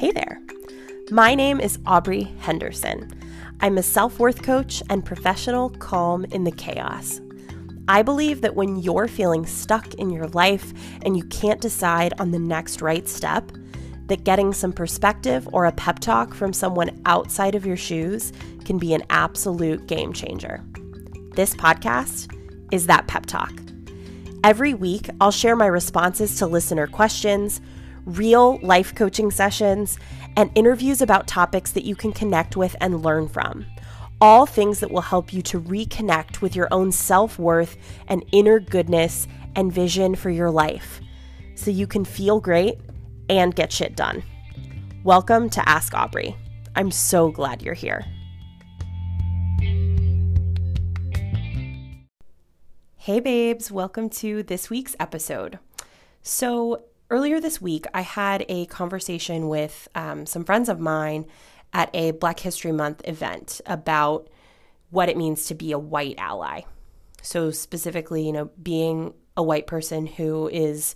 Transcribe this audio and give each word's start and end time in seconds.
Hey 0.00 0.12
there. 0.12 0.40
My 1.10 1.34
name 1.34 1.60
is 1.60 1.78
Aubrey 1.84 2.22
Henderson. 2.38 3.12
I'm 3.60 3.76
a 3.76 3.82
self 3.82 4.18
worth 4.18 4.42
coach 4.42 4.82
and 4.88 5.04
professional 5.04 5.68
calm 5.68 6.24
in 6.24 6.44
the 6.44 6.50
chaos. 6.50 7.20
I 7.86 8.00
believe 8.00 8.40
that 8.40 8.54
when 8.54 8.76
you're 8.76 9.08
feeling 9.08 9.44
stuck 9.44 9.92
in 9.92 10.08
your 10.08 10.26
life 10.28 10.72
and 11.04 11.18
you 11.18 11.24
can't 11.24 11.60
decide 11.60 12.14
on 12.18 12.30
the 12.30 12.38
next 12.38 12.80
right 12.80 13.06
step, 13.06 13.52
that 14.06 14.24
getting 14.24 14.54
some 14.54 14.72
perspective 14.72 15.46
or 15.52 15.66
a 15.66 15.72
pep 15.72 15.98
talk 15.98 16.32
from 16.32 16.54
someone 16.54 16.98
outside 17.04 17.54
of 17.54 17.66
your 17.66 17.76
shoes 17.76 18.32
can 18.64 18.78
be 18.78 18.94
an 18.94 19.02
absolute 19.10 19.86
game 19.86 20.14
changer. 20.14 20.64
This 21.34 21.54
podcast 21.54 22.34
is 22.72 22.86
that 22.86 23.06
pep 23.06 23.26
talk. 23.26 23.52
Every 24.44 24.72
week, 24.72 25.10
I'll 25.20 25.30
share 25.30 25.56
my 25.56 25.66
responses 25.66 26.38
to 26.38 26.46
listener 26.46 26.86
questions, 26.86 27.60
real 28.16 28.58
life 28.58 28.94
coaching 28.94 29.30
sessions, 29.30 29.98
and 30.36 30.50
interviews 30.54 31.00
about 31.00 31.26
topics 31.26 31.72
that 31.72 31.84
you 31.84 31.94
can 31.96 32.12
connect 32.12 32.56
with 32.56 32.76
and 32.80 33.02
learn 33.02 33.28
from. 33.28 33.66
All 34.20 34.46
things 34.46 34.80
that 34.80 34.90
will 34.90 35.00
help 35.00 35.32
you 35.32 35.42
to 35.42 35.60
reconnect 35.60 36.40
with 36.40 36.54
your 36.54 36.68
own 36.70 36.92
self 36.92 37.38
worth 37.38 37.76
and 38.08 38.24
inner 38.32 38.60
goodness 38.60 39.26
and 39.56 39.72
vision 39.72 40.14
for 40.14 40.30
your 40.30 40.50
life 40.50 41.00
so 41.54 41.70
you 41.70 41.86
can 41.86 42.04
feel 42.04 42.40
great 42.40 42.78
and 43.28 43.54
get 43.54 43.72
shit 43.72 43.96
done. 43.96 44.22
Welcome 45.04 45.48
to 45.50 45.68
Ask 45.68 45.94
Aubrey. 45.94 46.36
I'm 46.76 46.90
so 46.90 47.30
glad 47.30 47.62
you're 47.62 47.74
here. 47.74 48.04
Hey, 52.96 53.18
babes, 53.18 53.72
welcome 53.72 54.10
to 54.10 54.42
this 54.42 54.68
week's 54.68 54.94
episode. 55.00 55.58
So, 56.22 56.84
earlier 57.10 57.40
this 57.40 57.60
week, 57.60 57.86
I 57.92 58.02
had 58.02 58.46
a 58.48 58.66
conversation 58.66 59.48
with 59.48 59.88
um, 59.94 60.26
some 60.26 60.44
friends 60.44 60.68
of 60.68 60.80
mine 60.80 61.26
at 61.72 61.90
a 61.94 62.12
Black 62.12 62.40
History 62.40 62.72
Month 62.72 63.02
event 63.04 63.60
about 63.66 64.28
what 64.90 65.08
it 65.08 65.16
means 65.16 65.46
to 65.46 65.54
be 65.54 65.72
a 65.72 65.78
white 65.78 66.16
ally. 66.18 66.62
So, 67.22 67.50
specifically, 67.50 68.24
you 68.24 68.32
know, 68.32 68.50
being 68.62 69.14
a 69.36 69.42
white 69.42 69.66
person 69.66 70.06
who 70.06 70.48
is 70.48 70.94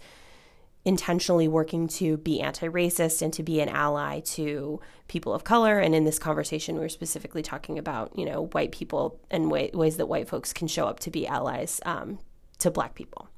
intentionally 0.84 1.48
working 1.48 1.88
to 1.88 2.16
be 2.18 2.40
anti 2.40 2.68
racist 2.68 3.22
and 3.22 3.32
to 3.32 3.42
be 3.42 3.60
an 3.60 3.68
ally 3.68 4.20
to 4.20 4.80
people 5.08 5.32
of 5.32 5.44
color. 5.44 5.78
And 5.78 5.94
in 5.94 6.04
this 6.04 6.18
conversation, 6.18 6.74
we 6.74 6.82
were 6.82 6.88
specifically 6.88 7.42
talking 7.42 7.78
about, 7.78 8.16
you 8.18 8.24
know, 8.24 8.46
white 8.46 8.72
people 8.72 9.20
and 9.30 9.50
way, 9.50 9.70
ways 9.72 9.96
that 9.96 10.06
white 10.06 10.28
folks 10.28 10.52
can 10.52 10.68
show 10.68 10.86
up 10.86 11.00
to 11.00 11.10
be 11.10 11.26
allies 11.26 11.80
um, 11.84 12.18
to 12.58 12.70
black 12.70 12.94
people. 12.94 13.28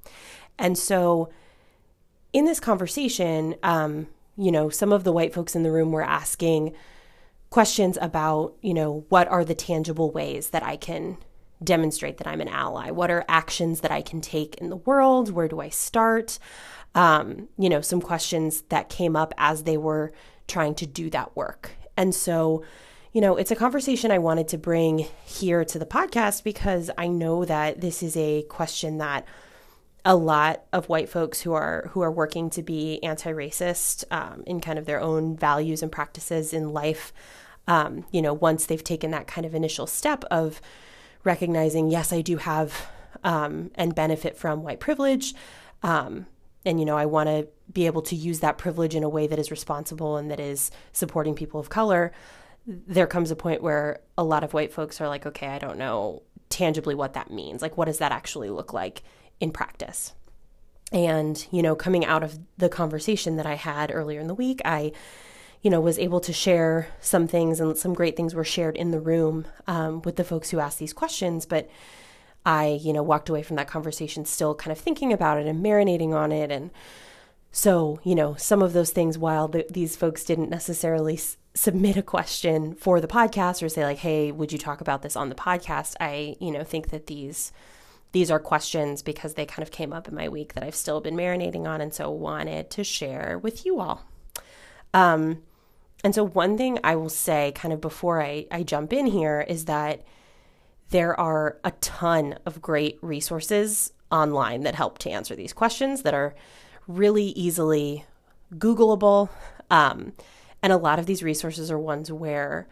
And 0.58 0.76
so 0.76 1.30
in 2.36 2.44
this 2.44 2.60
conversation, 2.60 3.54
um, 3.62 4.08
you 4.36 4.52
know, 4.52 4.68
some 4.68 4.92
of 4.92 5.04
the 5.04 5.12
white 5.12 5.32
folks 5.32 5.56
in 5.56 5.62
the 5.62 5.72
room 5.72 5.92
were 5.92 6.02
asking 6.02 6.74
questions 7.50 7.96
about, 8.00 8.54
you 8.60 8.74
know, 8.74 9.06
what 9.08 9.28
are 9.28 9.44
the 9.44 9.54
tangible 9.54 10.10
ways 10.10 10.50
that 10.50 10.62
I 10.62 10.76
can 10.76 11.16
demonstrate 11.64 12.18
that 12.18 12.26
I'm 12.26 12.42
an 12.42 12.48
ally? 12.48 12.90
What 12.90 13.10
are 13.10 13.24
actions 13.28 13.80
that 13.80 13.90
I 13.90 14.02
can 14.02 14.20
take 14.20 14.56
in 14.56 14.68
the 14.68 14.76
world? 14.76 15.30
Where 15.30 15.48
do 15.48 15.60
I 15.60 15.70
start? 15.70 16.38
um, 16.96 17.48
you 17.58 17.68
know, 17.68 17.82
some 17.82 18.00
questions 18.00 18.62
that 18.70 18.88
came 18.88 19.14
up 19.14 19.34
as 19.36 19.62
they 19.62 19.76
were 19.76 20.12
trying 20.48 20.74
to 20.76 20.86
do 20.86 21.10
that 21.10 21.36
work. 21.36 21.72
And 21.96 22.14
so, 22.14 22.64
you 23.12 23.20
know, 23.20 23.36
it's 23.36 23.50
a 23.50 23.56
conversation 23.56 24.10
I 24.10 24.18
wanted 24.18 24.48
to 24.48 24.58
bring 24.58 25.06
here 25.24 25.64
to 25.64 25.78
the 25.78 25.86
podcast 25.86 26.42
because 26.42 26.90
I 26.96 27.08
know 27.08 27.44
that 27.44 27.82
this 27.82 28.02
is 28.02 28.16
a 28.16 28.42
question 28.44 28.96
that 28.98 29.26
a 30.06 30.14
lot 30.14 30.62
of 30.72 30.88
white 30.88 31.08
folks 31.08 31.40
who 31.42 31.52
are 31.52 31.90
who 31.92 32.00
are 32.00 32.12
working 32.12 32.48
to 32.48 32.62
be 32.62 33.02
anti-racist 33.02 34.04
um, 34.12 34.44
in 34.46 34.60
kind 34.60 34.78
of 34.78 34.86
their 34.86 35.00
own 35.00 35.36
values 35.36 35.82
and 35.82 35.90
practices 35.90 36.52
in 36.52 36.72
life, 36.72 37.12
um, 37.66 38.06
you 38.12 38.22
know, 38.22 38.32
once 38.32 38.66
they've 38.66 38.84
taken 38.84 39.10
that 39.10 39.26
kind 39.26 39.44
of 39.44 39.52
initial 39.52 39.86
step 39.86 40.22
of 40.30 40.60
recognizing, 41.24 41.90
yes, 41.90 42.12
I 42.12 42.20
do 42.20 42.36
have 42.36 42.86
um, 43.24 43.72
and 43.74 43.96
benefit 43.96 44.38
from 44.38 44.62
white 44.62 44.78
privilege. 44.78 45.34
Um, 45.82 46.26
and 46.64 46.80
you 46.80 46.86
know 46.86 46.96
i 46.96 47.06
want 47.06 47.28
to 47.28 47.46
be 47.72 47.86
able 47.86 48.02
to 48.02 48.16
use 48.16 48.40
that 48.40 48.58
privilege 48.58 48.96
in 48.96 49.04
a 49.04 49.08
way 49.08 49.28
that 49.28 49.38
is 49.38 49.52
responsible 49.52 50.16
and 50.16 50.32
that 50.32 50.40
is 50.40 50.72
supporting 50.92 51.34
people 51.34 51.60
of 51.60 51.68
color 51.68 52.10
there 52.66 53.06
comes 53.06 53.30
a 53.30 53.36
point 53.36 53.62
where 53.62 54.00
a 54.18 54.24
lot 54.24 54.42
of 54.42 54.52
white 54.52 54.72
folks 54.72 55.00
are 55.00 55.06
like 55.06 55.24
okay 55.26 55.46
i 55.46 55.60
don't 55.60 55.78
know 55.78 56.22
tangibly 56.48 56.94
what 56.94 57.12
that 57.12 57.30
means 57.30 57.62
like 57.62 57.76
what 57.76 57.84
does 57.84 57.98
that 57.98 58.10
actually 58.10 58.50
look 58.50 58.72
like 58.72 59.04
in 59.40 59.50
practice 59.50 60.14
and 60.92 61.46
you 61.50 61.62
know 61.62 61.74
coming 61.74 62.04
out 62.04 62.22
of 62.22 62.38
the 62.56 62.68
conversation 62.68 63.36
that 63.36 63.46
i 63.46 63.54
had 63.54 63.90
earlier 63.92 64.20
in 64.20 64.28
the 64.28 64.34
week 64.34 64.60
i 64.64 64.92
you 65.62 65.70
know 65.70 65.80
was 65.80 65.98
able 65.98 66.20
to 66.20 66.32
share 66.32 66.88
some 67.00 67.26
things 67.26 67.60
and 67.60 67.76
some 67.76 67.92
great 67.92 68.16
things 68.16 68.34
were 68.34 68.44
shared 68.44 68.76
in 68.76 68.92
the 68.92 69.00
room 69.00 69.46
um, 69.66 70.00
with 70.02 70.16
the 70.16 70.24
folks 70.24 70.50
who 70.50 70.60
asked 70.60 70.78
these 70.78 70.92
questions 70.92 71.44
but 71.44 71.68
I, 72.46 72.78
you 72.80 72.92
know, 72.92 73.02
walked 73.02 73.28
away 73.28 73.42
from 73.42 73.56
that 73.56 73.66
conversation 73.66 74.24
still 74.24 74.54
kind 74.54 74.70
of 74.70 74.78
thinking 74.78 75.12
about 75.12 75.38
it 75.38 75.48
and 75.48 75.62
marinating 75.62 76.14
on 76.14 76.30
it. 76.30 76.52
And 76.52 76.70
so, 77.50 77.98
you 78.04 78.14
know, 78.14 78.36
some 78.36 78.62
of 78.62 78.72
those 78.72 78.90
things, 78.90 79.18
while 79.18 79.48
the, 79.48 79.66
these 79.68 79.96
folks 79.96 80.22
didn't 80.22 80.48
necessarily 80.48 81.14
s- 81.14 81.36
submit 81.54 81.96
a 81.96 82.02
question 82.02 82.76
for 82.76 83.00
the 83.00 83.08
podcast 83.08 83.64
or 83.64 83.68
say, 83.68 83.84
like, 83.84 83.98
hey, 83.98 84.30
would 84.30 84.52
you 84.52 84.58
talk 84.58 84.80
about 84.80 85.02
this 85.02 85.16
on 85.16 85.28
the 85.28 85.34
podcast? 85.34 85.96
I, 85.98 86.36
you 86.40 86.52
know, 86.52 86.62
think 86.62 86.90
that 86.90 87.08
these 87.08 87.50
these 88.12 88.30
are 88.30 88.38
questions 88.38 89.02
because 89.02 89.34
they 89.34 89.46
kind 89.46 89.62
of 89.62 89.70
came 89.70 89.92
up 89.92 90.08
in 90.08 90.14
my 90.14 90.28
week 90.28 90.54
that 90.54 90.64
I've 90.64 90.74
still 90.74 91.00
been 91.00 91.16
marinating 91.16 91.66
on 91.66 91.80
and 91.80 91.92
so 91.92 92.10
wanted 92.10 92.70
to 92.70 92.84
share 92.84 93.38
with 93.38 93.66
you 93.66 93.80
all. 93.80 94.04
Um, 94.94 95.42
and 96.02 96.14
so 96.14 96.24
one 96.24 96.56
thing 96.56 96.78
I 96.84 96.96
will 96.96 97.08
say 97.08 97.52
kind 97.54 97.74
of 97.74 97.80
before 97.80 98.22
I, 98.22 98.46
I 98.50 98.62
jump 98.62 98.92
in 98.92 99.06
here 99.06 99.44
is 99.46 99.64
that 99.66 100.02
there 100.90 101.18
are 101.18 101.58
a 101.64 101.72
ton 101.72 102.38
of 102.46 102.62
great 102.62 102.98
resources 103.02 103.92
online 104.10 104.62
that 104.62 104.74
help 104.74 104.98
to 104.98 105.10
answer 105.10 105.34
these 105.34 105.52
questions 105.52 106.02
that 106.02 106.14
are 106.14 106.34
really 106.86 107.26
easily 107.30 108.04
Googleable. 108.54 109.28
Um, 109.70 110.12
and 110.62 110.72
a 110.72 110.76
lot 110.76 110.98
of 110.98 111.06
these 111.06 111.22
resources 111.22 111.70
are 111.70 111.78
ones 111.78 112.12
where, 112.12 112.68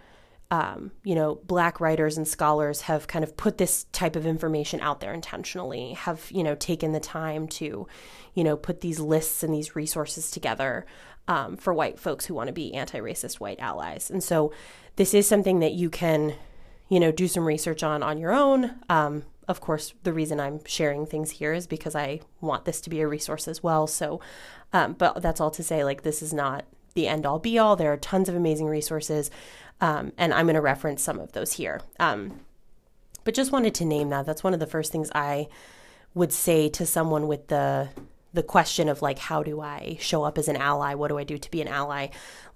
um, 0.55 0.93
you 1.03 1.17
know, 1.17 1.41
Black 1.47 1.81
writers 1.81 2.17
and 2.17 2.29
scholars 2.29 2.83
have 2.83 3.09
kind 3.09 3.25
of 3.25 3.37
put 3.37 3.59
this 3.59 3.87
type 3.91 4.15
of 4.15 4.25
information 4.25 4.81
out 4.81 5.01
there 5.01 5.13
intentionally, 5.13 5.95
have, 5.95 6.31
you 6.31 6.45
know, 6.45 6.55
taken 6.55 6.93
the 6.93 7.01
time 7.01 7.49
to, 7.49 7.89
you 8.35 8.45
know, 8.45 8.57
put 8.57 8.81
these 8.81 9.01
lists 9.01 9.43
and 9.43 9.53
these 9.53 9.75
resources 9.75 10.31
together 10.31 10.87
um, 11.27 11.57
for 11.57 11.75
white 11.75 11.99
folks 11.99 12.27
who 12.27 12.35
want 12.35 12.47
to 12.47 12.53
be 12.53 12.73
anti 12.73 13.01
racist 13.01 13.41
white 13.41 13.59
allies. 13.59 14.13
And 14.13 14.23
so 14.23 14.53
this 14.95 15.13
is 15.13 15.27
something 15.27 15.59
that 15.59 15.73
you 15.73 15.91
can 15.91 16.35
you 16.89 17.01
know, 17.01 17.11
do 17.11 17.27
some 17.27 17.45
research 17.45 17.83
on 17.83 18.05
on 18.05 18.19
your 18.19 18.31
own. 18.31 18.71
Um, 18.89 19.25
of 19.49 19.61
course, 19.61 19.95
the 20.05 20.13
reason 20.13 20.39
I'm 20.39 20.65
sharing 20.65 21.07
things 21.07 21.33
here 21.33 21.53
is 21.53 21.67
because 21.67 21.97
I 21.97 22.21
want 22.41 22.67
this 22.67 22.81
to 22.83 22.91
be 22.91 23.01
a 23.01 23.09
resource 23.09 23.49
as 23.49 23.63
well. 23.63 23.89
So, 23.89 24.21
um, 24.73 24.93
but 24.93 25.21
that's 25.21 25.41
all 25.41 25.51
to 25.53 25.65
say, 25.65 25.83
like, 25.83 26.03
this 26.03 26.23
is 26.23 26.33
not 26.33 26.65
the 26.95 27.09
end 27.09 27.27
all 27.27 27.39
be 27.39 27.59
all. 27.59 27.77
There 27.77 27.93
are 27.93 27.97
tons 27.97 28.29
of 28.29 28.35
amazing 28.35 28.67
resources, 28.67 29.31
um, 29.81 30.13
and 30.17 30.33
I'm 30.33 30.47
going 30.47 30.55
to 30.55 30.61
reference 30.61 31.03
some 31.03 31.19
of 31.19 31.33
those 31.33 31.53
here. 31.53 31.81
Um, 31.99 32.41
but 33.25 33.35
just 33.35 33.53
wanted 33.53 33.75
to 33.77 33.85
name 33.85 34.11
that. 34.11 34.27
That's 34.27 34.45
one 34.45 34.55
of 34.55 34.61
the 34.61 34.67
first 34.67 34.93
things 34.93 35.11
I 35.15 35.49
would 36.15 36.33
say 36.33 36.69
to 36.71 36.87
someone 36.87 37.27
with 37.27 37.49
the 37.49 37.89
the 38.33 38.43
question 38.43 38.89
of 38.89 39.01
like 39.01 39.19
how 39.21 39.45
do 39.45 39.61
I 39.61 39.97
show 40.01 40.25
up 40.25 40.39
as 40.39 40.49
an 40.49 40.57
ally? 40.57 40.95
What 40.95 41.09
do 41.09 41.19
I 41.19 41.25
do 41.25 41.39
to 41.39 41.51
be 41.51 41.63
an 41.63 41.69
ally? 41.69 42.09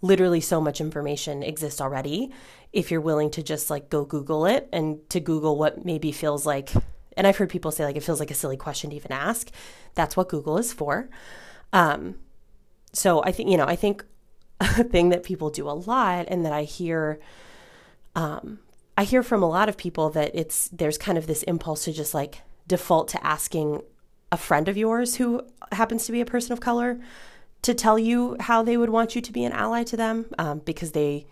Literally 0.02 0.40
so 0.40 0.60
much 0.60 0.80
information 0.80 1.44
exists 1.44 1.80
already 1.80 2.32
if 2.72 2.90
you're 2.90 3.00
willing 3.00 3.30
to 3.30 3.42
just 3.44 3.70
like 3.70 3.88
go 3.88 4.04
Google 4.04 4.44
it 4.44 4.68
and 4.72 5.08
to 5.10 5.20
Google 5.20 5.56
what 5.56 5.84
maybe 5.84 6.10
feels 6.10 6.44
like 6.44 6.70
and 7.16 7.26
I've 7.26 7.36
heard 7.36 7.48
people 7.48 7.70
say 7.70 7.84
like 7.84 7.96
it 7.96 8.02
feels 8.02 8.20
like 8.20 8.30
a 8.30 8.34
silly 8.34 8.56
question 8.56 8.90
to 8.90 8.96
even 8.96 9.12
ask. 9.12 9.50
That's 9.94 10.16
what 10.16 10.28
Google 10.28 10.58
is 10.58 10.72
for. 10.72 11.08
Um, 11.72 12.16
so 12.92 13.22
I 13.22 13.32
think 13.32 13.48
you 13.48 13.56
know 13.56 13.66
I 13.66 13.76
think 13.76 14.04
a 14.60 14.84
thing 14.84 15.10
that 15.10 15.22
people 15.22 15.50
do 15.50 15.68
a 15.68 15.72
lot 15.72 16.26
and 16.28 16.44
that 16.44 16.52
I 16.52 16.64
hear 16.64 17.18
um, 18.14 18.60
I 18.96 19.04
hear 19.04 19.22
from 19.22 19.42
a 19.42 19.48
lot 19.48 19.68
of 19.68 19.76
people 19.76 20.10
that 20.10 20.32
it's 20.34 20.68
there's 20.68 20.98
kind 20.98 21.16
of 21.16 21.26
this 21.26 21.42
impulse 21.44 21.84
to 21.84 21.92
just 21.92 22.14
like 22.14 22.42
default 22.66 23.08
to 23.08 23.26
asking 23.26 23.82
a 24.32 24.36
friend 24.36 24.68
of 24.68 24.76
yours 24.76 25.16
who 25.16 25.42
happens 25.72 26.04
to 26.06 26.12
be 26.12 26.20
a 26.20 26.26
person 26.26 26.52
of 26.52 26.60
color 26.60 26.98
to 27.62 27.74
tell 27.74 27.98
you 27.98 28.36
how 28.40 28.62
they 28.62 28.76
would 28.76 28.90
want 28.90 29.14
you 29.14 29.20
to 29.20 29.32
be 29.32 29.44
an 29.44 29.52
ally 29.52 29.82
to 29.84 29.96
them 29.96 30.26
um, 30.38 30.58
because 30.60 30.92
they 30.92 31.26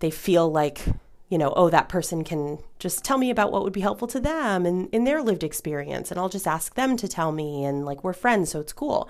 they 0.00 0.10
feel 0.10 0.50
like 0.50 0.82
you 1.30 1.38
know 1.38 1.52
oh 1.56 1.70
that 1.70 1.88
person 1.88 2.22
can 2.22 2.58
just 2.78 3.02
tell 3.02 3.18
me 3.18 3.30
about 3.30 3.50
what 3.50 3.64
would 3.64 3.72
be 3.72 3.80
helpful 3.80 4.06
to 4.08 4.20
them 4.20 4.66
and 4.66 4.88
in 4.92 5.04
their 5.04 5.22
lived 5.22 5.42
experience 5.42 6.10
and 6.10 6.20
i'll 6.20 6.28
just 6.28 6.46
ask 6.46 6.74
them 6.74 6.96
to 6.96 7.08
tell 7.08 7.32
me 7.32 7.64
and 7.64 7.84
like 7.84 8.04
we're 8.04 8.12
friends 8.12 8.50
so 8.50 8.60
it's 8.60 8.72
cool. 8.72 9.08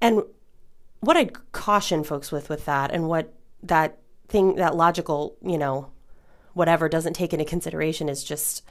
And 0.00 0.22
what 1.00 1.16
i'd 1.16 1.52
caution 1.52 2.02
folks 2.04 2.32
with 2.32 2.48
with 2.48 2.64
that 2.64 2.90
and 2.90 3.08
what 3.08 3.32
that 3.62 3.98
thing 4.28 4.56
that 4.56 4.76
logical 4.76 5.36
you 5.42 5.58
know 5.58 5.90
whatever 6.54 6.88
doesn't 6.88 7.14
take 7.14 7.32
into 7.32 7.44
consideration 7.44 8.08
is 8.08 8.24
just 8.24 8.62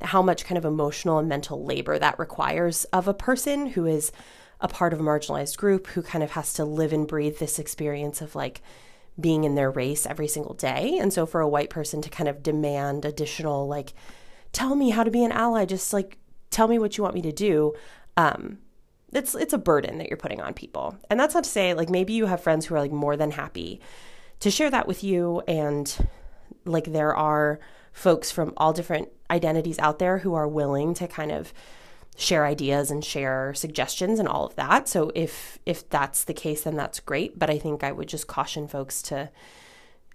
how 0.00 0.22
much 0.22 0.44
kind 0.44 0.56
of 0.56 0.64
emotional 0.64 1.18
and 1.18 1.28
mental 1.28 1.64
labor 1.64 1.98
that 1.98 2.18
requires 2.18 2.84
of 2.86 3.08
a 3.08 3.14
person 3.14 3.66
who 3.66 3.84
is 3.84 4.12
a 4.60 4.68
part 4.68 4.92
of 4.92 5.00
a 5.00 5.04
marginalized 5.04 5.56
group 5.56 5.88
who 5.88 6.02
kind 6.02 6.24
of 6.24 6.32
has 6.32 6.52
to 6.54 6.64
live 6.64 6.92
and 6.92 7.06
breathe 7.06 7.38
this 7.38 7.58
experience 7.58 8.20
of 8.20 8.34
like 8.34 8.60
being 9.20 9.44
in 9.44 9.54
their 9.54 9.70
race 9.70 10.06
every 10.06 10.28
single 10.28 10.54
day. 10.54 10.98
And 10.98 11.12
so 11.12 11.26
for 11.26 11.40
a 11.40 11.48
white 11.48 11.70
person 11.70 12.00
to 12.02 12.10
kind 12.10 12.28
of 12.28 12.42
demand 12.42 13.04
additional, 13.04 13.66
like, 13.66 13.92
tell 14.52 14.74
me 14.74 14.90
how 14.90 15.02
to 15.04 15.10
be 15.10 15.24
an 15.24 15.32
ally, 15.32 15.64
just 15.64 15.92
like 15.92 16.18
tell 16.50 16.68
me 16.68 16.78
what 16.78 16.96
you 16.96 17.02
want 17.02 17.14
me 17.14 17.22
to 17.22 17.32
do, 17.32 17.74
um, 18.16 18.58
it's 19.12 19.34
it's 19.34 19.52
a 19.52 19.58
burden 19.58 19.98
that 19.98 20.08
you're 20.08 20.16
putting 20.16 20.40
on 20.40 20.54
people. 20.54 20.96
And 21.10 21.18
that's 21.18 21.34
not 21.34 21.44
to 21.44 21.50
say 21.50 21.74
like 21.74 21.88
maybe 21.88 22.12
you 22.12 22.26
have 22.26 22.42
friends 22.42 22.66
who 22.66 22.74
are 22.74 22.80
like 22.80 22.92
more 22.92 23.16
than 23.16 23.30
happy 23.30 23.80
to 24.40 24.50
share 24.50 24.70
that 24.70 24.86
with 24.86 25.02
you 25.02 25.42
and 25.48 26.08
like 26.64 26.92
there 26.92 27.14
are 27.14 27.58
folks 27.92 28.30
from 28.30 28.52
all 28.56 28.72
different 28.72 29.08
identities 29.30 29.78
out 29.78 29.98
there 29.98 30.18
who 30.18 30.34
are 30.34 30.46
willing 30.46 30.94
to 30.94 31.08
kind 31.08 31.32
of 31.32 31.52
share 32.16 32.44
ideas 32.44 32.90
and 32.90 33.04
share 33.04 33.54
suggestions 33.54 34.18
and 34.18 34.28
all 34.28 34.44
of 34.44 34.56
that. 34.56 34.88
So 34.88 35.10
if 35.14 35.58
if 35.64 35.88
that's 35.88 36.24
the 36.24 36.34
case 36.34 36.62
then 36.62 36.76
that's 36.76 37.00
great, 37.00 37.38
but 37.38 37.50
I 37.50 37.58
think 37.58 37.82
I 37.82 37.92
would 37.92 38.08
just 38.08 38.26
caution 38.26 38.68
folks 38.68 39.00
to 39.02 39.30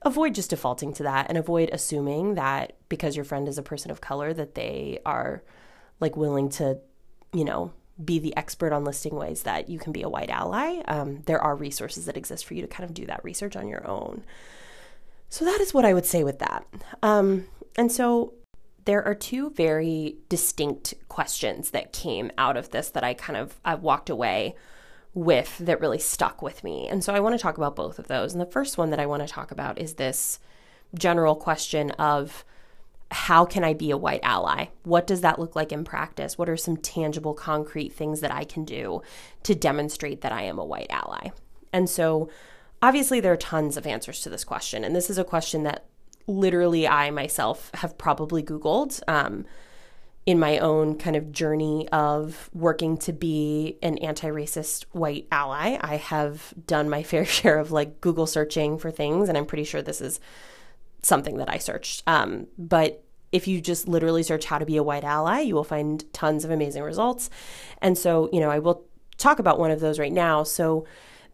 avoid 0.04 0.36
just 0.36 0.50
defaulting 0.50 0.94
to 0.94 1.04
that 1.04 1.28
and 1.30 1.38
avoid 1.38 1.69
assuming 1.72 2.36
that 2.36 2.74
because 2.89 3.16
your 3.16 3.25
friend 3.25 3.48
is 3.48 3.57
a 3.57 3.63
person 3.63 3.89
of 3.89 4.01
color 4.01 4.34
that 4.34 4.54
they 4.56 5.00
are 5.06 5.44
like 6.00 6.18
willing 6.18 6.50
to, 6.50 6.78
you 7.31 7.46
know, 7.46 7.72
be 8.05 8.19
the 8.19 8.35
expert 8.35 8.73
on 8.73 8.83
listing 8.83 9.15
ways 9.15 9.44
that 9.44 9.69
you 9.69 9.79
can 9.79 9.91
be 9.91 10.01
a 10.01 10.09
white 10.09 10.29
ally. 10.29 10.81
Um, 10.88 11.21
there 11.25 11.41
are 11.41 11.55
resources 11.55 12.05
that 12.05 12.17
exist 12.17 12.45
for 12.45 12.53
you 12.53 12.61
to 12.61 12.67
kind 12.67 12.88
of 12.88 12.94
do 12.94 13.05
that 13.05 13.23
research 13.23 13.55
on 13.55 13.67
your 13.67 13.88
own. 13.88 14.23
So 15.29 15.45
that 15.45 15.59
is 15.61 15.73
what 15.73 15.85
I 15.85 15.94
would 15.94 16.05
say 16.05 16.23
with 16.23 16.39
that. 16.39 16.65
Um, 17.01 17.47
and 17.75 17.91
so 17.91 18.33
there 18.85 19.03
are 19.03 19.15
two 19.15 19.50
very 19.51 20.17
distinct 20.29 20.94
questions 21.07 21.71
that 21.71 21.94
came 21.94 22.31
out 22.38 22.57
of 22.57 22.71
this 22.71 22.89
that 22.89 23.03
I 23.03 23.13
kind 23.13 23.38
of 23.38 23.59
I 23.63 23.75
walked 23.75 24.09
away 24.09 24.55
with 25.13 25.57
that 25.59 25.79
really 25.79 26.00
stuck 26.00 26.41
with 26.41 26.63
me. 26.63 26.88
And 26.88 27.03
so 27.03 27.13
I 27.13 27.19
want 27.19 27.33
to 27.33 27.41
talk 27.41 27.57
about 27.57 27.75
both 27.75 28.00
of 28.00 28.07
those. 28.07 28.33
And 28.33 28.41
the 28.41 28.45
first 28.45 28.77
one 28.77 28.89
that 28.89 29.00
I 29.00 29.05
want 29.05 29.25
to 29.25 29.31
talk 29.31 29.51
about 29.51 29.79
is 29.79 29.94
this 29.94 30.39
general 30.95 31.35
question 31.35 31.91
of 31.91 32.44
how 33.13 33.45
can 33.45 33.63
I 33.63 33.74
be 33.74 33.92
a 33.92 33.98
white 33.98 34.21
ally? 34.24 34.65
What 34.83 35.07
does 35.07 35.21
that 35.21 35.39
look 35.39 35.56
like 35.56 35.71
in 35.71 35.83
practice? 35.83 36.38
What 36.38 36.50
are 36.50 36.57
some 36.57 36.77
tangible, 36.77 37.33
concrete 37.33 37.94
things 37.94 38.21
that 38.21 38.31
I 38.31 38.44
can 38.44 38.65
do 38.65 39.01
to 39.44 39.56
demonstrate 39.56 40.21
that 40.21 40.31
I 40.31 40.44
am 40.44 40.60
a 40.60 40.65
white 40.65 40.89
ally? 40.89 41.30
And 41.71 41.89
so, 41.89 42.30
obviously, 42.81 43.19
there 43.19 43.33
are 43.33 43.38
tons 43.38 43.77
of 43.77 43.88
answers 43.88 44.21
to 44.21 44.30
this 44.30 44.44
question. 44.44 44.83
And 44.83 44.95
this 44.95 45.10
is 45.10 45.18
a 45.18 45.24
question 45.24 45.63
that 45.63 45.86
literally 46.27 46.88
I 46.88 47.12
myself 47.12 47.69
have 47.75 47.98
probably 47.98 48.42
Googled 48.42 49.01
um, 49.07 49.45
in 50.25 50.39
my 50.39 50.57
own 50.57 50.98
kind 50.98 51.15
of 51.15 51.31
journey 51.31 51.88
of 51.89 52.50
working 52.54 52.98
to 52.98 53.13
be 53.13 53.77
an 53.81 53.98
anti 54.00 54.30
racist 54.30 54.86
white 54.92 55.27
ally. 55.31 55.77
I 55.81 55.98
have 55.98 56.54
done 56.65 56.89
my 56.89 57.04
fair 57.04 57.25
share 57.25 57.60
of 57.60 57.71
like 57.71 58.01
Google 58.01 58.27
searching 58.27 58.77
for 58.77 58.92
things, 58.92 59.30
and 59.30 59.38
I'm 59.38 59.45
pretty 59.45 59.65
sure 59.65 59.81
this 59.81 60.01
is 60.01 60.19
something 61.03 61.38
that 61.38 61.50
I 61.50 61.57
searched. 61.59 62.03
Um, 62.07 62.47
but 62.57 63.03
if 63.31 63.47
you 63.47 63.61
just 63.61 63.88
literally 63.88 64.23
search 64.23 64.45
how 64.45 64.57
to 64.57 64.65
be 64.65 64.77
a 64.77 64.83
white 64.83 65.03
ally, 65.03 65.41
you 65.41 65.55
will 65.55 65.63
find 65.63 66.11
tons 66.13 66.45
of 66.45 66.51
amazing 66.51 66.83
results. 66.83 67.29
And 67.81 67.97
so, 67.97 68.29
you 68.31 68.39
know, 68.39 68.50
I 68.50 68.59
will 68.59 68.85
talk 69.17 69.39
about 69.39 69.59
one 69.59 69.71
of 69.71 69.79
those 69.79 70.00
right 70.00 70.11
now. 70.11 70.44
So, 70.44 70.85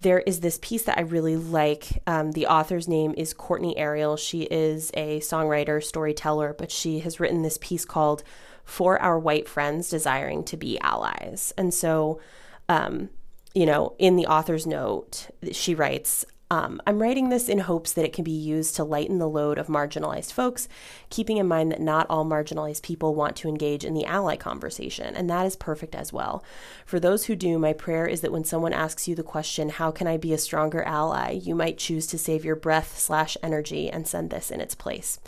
there 0.01 0.19
is 0.19 0.39
this 0.39 0.59
piece 0.61 0.83
that 0.83 0.97
I 0.97 1.01
really 1.01 1.35
like. 1.35 2.01
Um, 2.07 2.31
the 2.31 2.47
author's 2.47 2.87
name 2.87 3.13
is 3.17 3.33
Courtney 3.33 3.77
Ariel. 3.77 4.15
She 4.15 4.43
is 4.43 4.91
a 4.93 5.19
songwriter, 5.19 5.83
storyteller, 5.83 6.55
but 6.57 6.71
she 6.71 6.99
has 6.99 7.19
written 7.19 7.41
this 7.41 7.57
piece 7.59 7.83
called 7.83 8.23
For 8.63 8.97
Our 8.97 9.19
White 9.19 9.49
Friends 9.49 9.89
Desiring 9.89 10.45
to 10.45 10.57
Be 10.57 10.79
Allies. 10.79 11.53
And 11.57 11.73
so, 11.73 12.21
um, 12.69 13.09
you 13.53 13.65
know, 13.65 13.95
in 13.99 14.15
the 14.15 14.27
author's 14.27 14.65
note, 14.65 15.27
she 15.51 15.75
writes, 15.75 16.25
um, 16.51 16.81
I'm 16.87 16.99
writing 16.99 17.29
this 17.29 17.47
in 17.47 17.59
hopes 17.59 17.93
that 17.93 18.05
it 18.05 18.13
can 18.13 18.23
be 18.23 18.31
used 18.31 18.75
to 18.75 18.83
lighten 18.83 19.19
the 19.19 19.29
load 19.29 19.59
of 19.59 19.67
marginalized 19.67 20.33
folks, 20.33 20.67
keeping 21.11 21.37
in 21.37 21.47
mind 21.47 21.71
that 21.71 21.79
not 21.79 22.07
all 22.09 22.25
marginalized 22.25 22.81
people 22.81 23.13
want 23.13 23.35
to 23.37 23.47
engage 23.47 23.85
in 23.85 23.93
the 23.93 24.05
ally 24.05 24.35
conversation, 24.35 25.15
and 25.15 25.29
that 25.29 25.45
is 25.45 25.55
perfect 25.55 25.93
as 25.93 26.11
well. 26.11 26.43
For 26.85 26.99
those 26.99 27.25
who 27.25 27.35
do, 27.35 27.59
my 27.59 27.73
prayer 27.73 28.07
is 28.07 28.21
that 28.21 28.31
when 28.31 28.43
someone 28.43 28.73
asks 28.73 29.07
you 29.07 29.13
the 29.13 29.21
question, 29.21 29.69
How 29.69 29.91
can 29.91 30.07
I 30.07 30.17
be 30.17 30.33
a 30.33 30.39
stronger 30.39 30.81
ally? 30.83 31.31
you 31.31 31.53
might 31.53 31.77
choose 31.77 32.07
to 32.07 32.17
save 32.17 32.43
your 32.43 32.55
breath 32.55 32.97
slash 32.97 33.37
energy 33.43 33.87
and 33.87 34.07
send 34.07 34.31
this 34.31 34.49
in 34.49 34.59
its 34.59 34.73
place. 34.73 35.19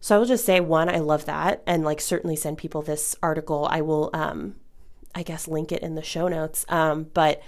So 0.00 0.16
I 0.16 0.18
will 0.18 0.26
just 0.26 0.44
say, 0.44 0.58
one, 0.58 0.88
I 0.88 0.98
love 0.98 1.26
that, 1.26 1.62
and 1.66 1.84
like 1.84 2.00
certainly 2.00 2.36
send 2.36 2.58
people 2.58 2.82
this 2.82 3.14
article. 3.22 3.68
I 3.70 3.80
will, 3.80 4.10
um, 4.12 4.56
I 5.14 5.22
guess, 5.22 5.46
link 5.46 5.70
it 5.70 5.82
in 5.82 5.94
the 5.94 6.02
show 6.02 6.26
notes. 6.26 6.66
Um, 6.68 7.10
but 7.14 7.40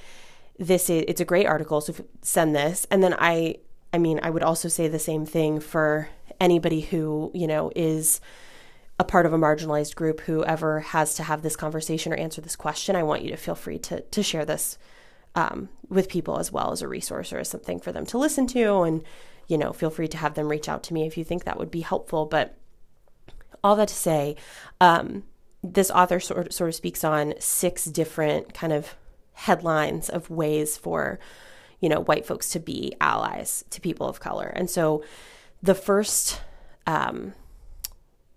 this 0.59 0.91
is 0.91 1.05
it's 1.09 1.21
a 1.21 1.25
great 1.25 1.47
article 1.47 1.81
so 1.81 1.95
send 2.23 2.55
this. 2.55 2.87
And 2.91 3.03
then 3.03 3.15
i 3.19 3.57
i 3.93 3.99
mean 3.99 4.21
i 4.23 4.31
would 4.31 4.43
also 4.43 4.69
say 4.69 4.89
the 4.89 4.99
same 4.99 5.25
thing 5.25 5.61
for 5.61 6.09
anybody 6.41 6.81
who 6.81 7.31
you 7.35 7.47
know 7.47 7.71
is 7.75 8.21
a 8.99 9.05
part 9.05 9.27
of 9.27 9.33
a 9.33 9.39
marginalized 9.39 9.95
group 9.95 10.21
who 10.21 10.45
ever 10.45 10.81
has 10.81 11.15
to 11.15 11.23
have 11.23 11.43
this 11.43 11.57
conversation 11.57 12.13
or 12.13 12.17
answer 12.17 12.41
this 12.41 12.57
question. 12.57 12.97
I 12.97 13.05
want 13.05 13.23
you 13.23 13.31
to 13.31 13.37
feel 13.37 13.55
free 13.55 13.79
to 13.81 14.01
to 14.01 14.23
share 14.23 14.45
this 14.45 14.79
um, 15.35 15.69
with 15.89 16.09
people 16.09 16.39
as 16.39 16.51
well 16.51 16.73
as 16.73 16.83
a 16.83 16.89
resource 16.89 17.33
or 17.33 17.39
as 17.39 17.49
something 17.49 17.79
for 17.79 17.93
them 17.93 18.07
to 18.07 18.19
listen 18.19 18.47
to. 18.49 18.83
And 18.83 19.05
you 19.47 19.57
know 19.57 19.73
feel 19.73 19.91
free 19.91 20.09
to 20.09 20.17
have 20.17 20.35
them 20.35 20.49
reach 20.49 20.69
out 20.69 20.83
to 20.85 20.95
me 20.95 21.07
if 21.07 21.17
you 21.17 21.25
think 21.25 21.45
that 21.45 21.59
would 21.59 21.71
be 21.71 21.81
helpful. 21.81 22.27
But 22.27 22.57
all 23.63 23.77
that 23.77 23.89
to 23.89 23.95
say 23.95 24.37
um, 24.81 25.25
this 25.63 25.91
author 25.91 26.21
sort, 26.21 26.53
sort 26.53 26.69
of 26.69 26.75
speaks 26.75 27.05
on 27.05 27.35
six 27.39 27.85
different 27.85 28.55
kind 28.55 28.73
of 28.73 28.97
headlines 29.39 30.09
of 30.09 30.29
ways 30.31 30.77
for 30.77 31.21
you 31.81 31.89
know 31.89 32.01
white 32.01 32.27
folks 32.27 32.51
to 32.51 32.59
be 32.59 32.93
allies 33.01 33.65
to 33.71 33.81
people 33.81 34.09
of 34.09 34.19
color. 34.19 34.49
And 34.49 34.69
so 34.69 35.05
the 35.63 35.75
first 35.75 36.41
um, 36.87 37.35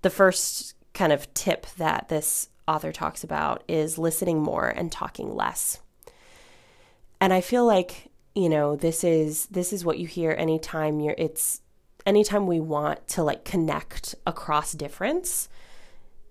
the 0.04 0.10
first 0.10 0.76
kind 0.94 1.12
of 1.12 1.34
tip 1.34 1.66
that 1.78 2.10
this 2.10 2.50
author 2.68 2.92
talks 2.92 3.24
about 3.24 3.64
is 3.68 3.98
listening 3.98 4.42
more 4.42 4.68
and 4.68 4.92
talking 4.92 5.34
less. 5.34 5.80
And 7.20 7.34
i 7.34 7.42
feel 7.42 7.66
like 7.66 8.12
you 8.36 8.50
know 8.50 8.76
this 8.76 9.04
is 9.04 9.48
this 9.48 9.74
is 9.74 9.84
what 9.84 10.00
you 10.00 10.08
hear 10.08 10.36
anytime 10.38 11.00
you're 11.00 11.16
it's 11.18 11.62
anytime 12.06 12.48
we 12.48 12.60
want 12.60 13.08
to 13.08 13.24
like 13.24 13.44
connect 13.44 14.16
across 14.26 14.72
difference 14.72 15.50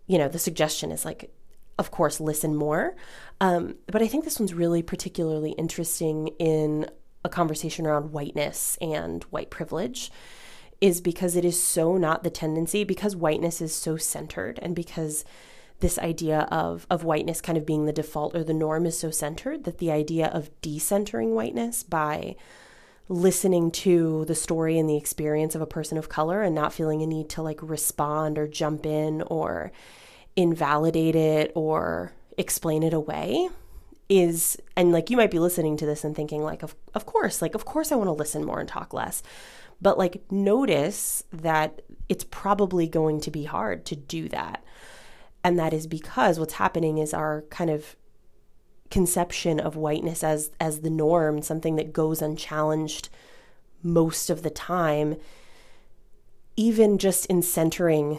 you 0.06 0.18
know 0.18 0.28
the 0.28 0.38
suggestion 0.38 0.90
is 0.90 1.04
like 1.04 1.30
of 1.80 1.90
course, 1.90 2.20
listen 2.20 2.54
more. 2.54 2.94
Um, 3.40 3.76
but 3.86 4.02
I 4.02 4.06
think 4.06 4.24
this 4.24 4.38
one's 4.38 4.52
really 4.52 4.82
particularly 4.82 5.52
interesting 5.52 6.28
in 6.38 6.90
a 7.24 7.30
conversation 7.30 7.86
around 7.86 8.12
whiteness 8.12 8.76
and 8.82 9.24
white 9.24 9.50
privilege 9.50 10.12
is 10.80 11.00
because 11.00 11.36
it 11.36 11.44
is 11.44 11.60
so 11.60 11.96
not 11.96 12.22
the 12.22 12.30
tendency 12.30 12.84
because 12.84 13.16
whiteness 13.16 13.62
is 13.62 13.74
so 13.74 13.96
centered 13.96 14.58
and 14.62 14.76
because 14.76 15.24
this 15.80 15.98
idea 15.98 16.40
of 16.50 16.86
of 16.90 17.04
whiteness 17.04 17.40
kind 17.40 17.56
of 17.56 17.66
being 17.66 17.86
the 17.86 17.92
default 17.92 18.34
or 18.34 18.44
the 18.44 18.54
norm 18.54 18.84
is 18.86 18.98
so 18.98 19.10
centered 19.10 19.64
that 19.64 19.78
the 19.78 19.90
idea 19.90 20.26
of 20.28 20.50
decentering 20.60 21.30
whiteness 21.34 21.82
by 21.82 22.36
listening 23.08 23.70
to 23.70 24.24
the 24.26 24.34
story 24.34 24.78
and 24.78 24.88
the 24.88 24.96
experience 24.96 25.54
of 25.54 25.60
a 25.60 25.66
person 25.66 25.98
of 25.98 26.08
color 26.08 26.42
and 26.42 26.54
not 26.54 26.72
feeling 26.72 27.02
a 27.02 27.06
need 27.06 27.28
to 27.28 27.42
like 27.42 27.58
respond 27.62 28.38
or 28.38 28.46
jump 28.46 28.86
in 28.86 29.22
or 29.22 29.72
invalidate 30.40 31.16
it 31.16 31.52
or 31.54 32.12
explain 32.38 32.82
it 32.82 32.94
away 32.94 33.48
is 34.08 34.56
and 34.76 34.90
like 34.90 35.10
you 35.10 35.16
might 35.16 35.30
be 35.30 35.38
listening 35.38 35.76
to 35.76 35.86
this 35.86 36.02
and 36.02 36.16
thinking 36.16 36.42
like 36.42 36.62
of 36.62 36.74
of 36.94 37.06
course 37.06 37.40
like 37.40 37.54
of 37.54 37.64
course 37.64 37.92
I 37.92 37.96
want 37.96 38.08
to 38.08 38.12
listen 38.12 38.44
more 38.44 38.60
and 38.60 38.68
talk 38.68 38.92
less. 38.92 39.22
But 39.82 39.98
like 39.98 40.22
notice 40.30 41.22
that 41.32 41.82
it's 42.08 42.24
probably 42.24 42.88
going 42.88 43.20
to 43.22 43.30
be 43.30 43.44
hard 43.44 43.86
to 43.86 43.96
do 43.96 44.28
that. 44.30 44.64
And 45.42 45.58
that 45.58 45.72
is 45.72 45.86
because 45.86 46.38
what's 46.38 46.54
happening 46.54 46.98
is 46.98 47.14
our 47.14 47.42
kind 47.50 47.70
of 47.70 47.96
conception 48.90 49.60
of 49.60 49.76
whiteness 49.76 50.24
as 50.24 50.50
as 50.58 50.80
the 50.80 50.90
norm 50.90 51.42
something 51.42 51.76
that 51.76 51.92
goes 51.92 52.20
unchallenged 52.20 53.08
most 53.82 54.28
of 54.28 54.42
the 54.42 54.50
time 54.50 55.16
even 56.56 56.98
just 56.98 57.24
in 57.26 57.40
centering 57.40 58.18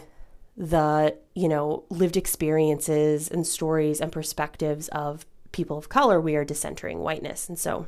the, 0.56 1.16
you 1.34 1.48
know, 1.48 1.84
lived 1.88 2.16
experiences 2.16 3.28
and 3.28 3.46
stories 3.46 4.00
and 4.00 4.12
perspectives 4.12 4.88
of 4.88 5.26
people 5.52 5.78
of 5.78 5.88
color, 5.88 6.20
we 6.20 6.36
are 6.36 6.44
decentering 6.44 6.98
whiteness. 6.98 7.48
And 7.48 7.58
so 7.58 7.86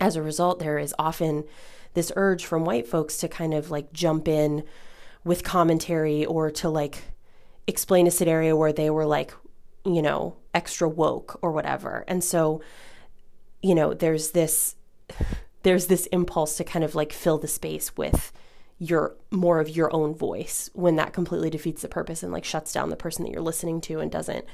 as 0.00 0.16
a 0.16 0.22
result, 0.22 0.58
there 0.58 0.78
is 0.78 0.94
often 0.98 1.44
this 1.94 2.12
urge 2.16 2.44
from 2.44 2.64
white 2.64 2.86
folks 2.86 3.18
to 3.18 3.28
kind 3.28 3.54
of 3.54 3.70
like 3.70 3.92
jump 3.92 4.26
in 4.26 4.64
with 5.24 5.44
commentary 5.44 6.24
or 6.24 6.50
to 6.50 6.68
like 6.68 7.04
explain 7.66 8.06
a 8.06 8.10
scenario 8.10 8.56
where 8.56 8.72
they 8.72 8.90
were 8.90 9.06
like, 9.06 9.32
you 9.84 10.02
know, 10.02 10.36
extra 10.54 10.88
woke 10.88 11.38
or 11.42 11.52
whatever. 11.52 12.04
And 12.08 12.22
so, 12.24 12.60
you 13.62 13.74
know, 13.74 13.94
there's 13.94 14.30
this 14.30 14.76
there's 15.62 15.86
this 15.86 16.06
impulse 16.06 16.56
to 16.56 16.64
kind 16.64 16.84
of 16.84 16.94
like 16.94 17.12
fill 17.12 17.38
the 17.38 17.48
space 17.48 17.96
with 17.96 18.32
your 18.78 19.14
more 19.30 19.60
of 19.60 19.68
your 19.68 19.94
own 19.94 20.14
voice 20.14 20.70
when 20.72 20.96
that 20.96 21.12
completely 21.12 21.50
defeats 21.50 21.82
the 21.82 21.88
purpose 21.88 22.22
and 22.22 22.32
like 22.32 22.44
shuts 22.44 22.72
down 22.72 22.90
the 22.90 22.96
person 22.96 23.24
that 23.24 23.30
you're 23.30 23.40
listening 23.40 23.80
to 23.80 24.00
and 24.00 24.10
doesn't 24.10 24.44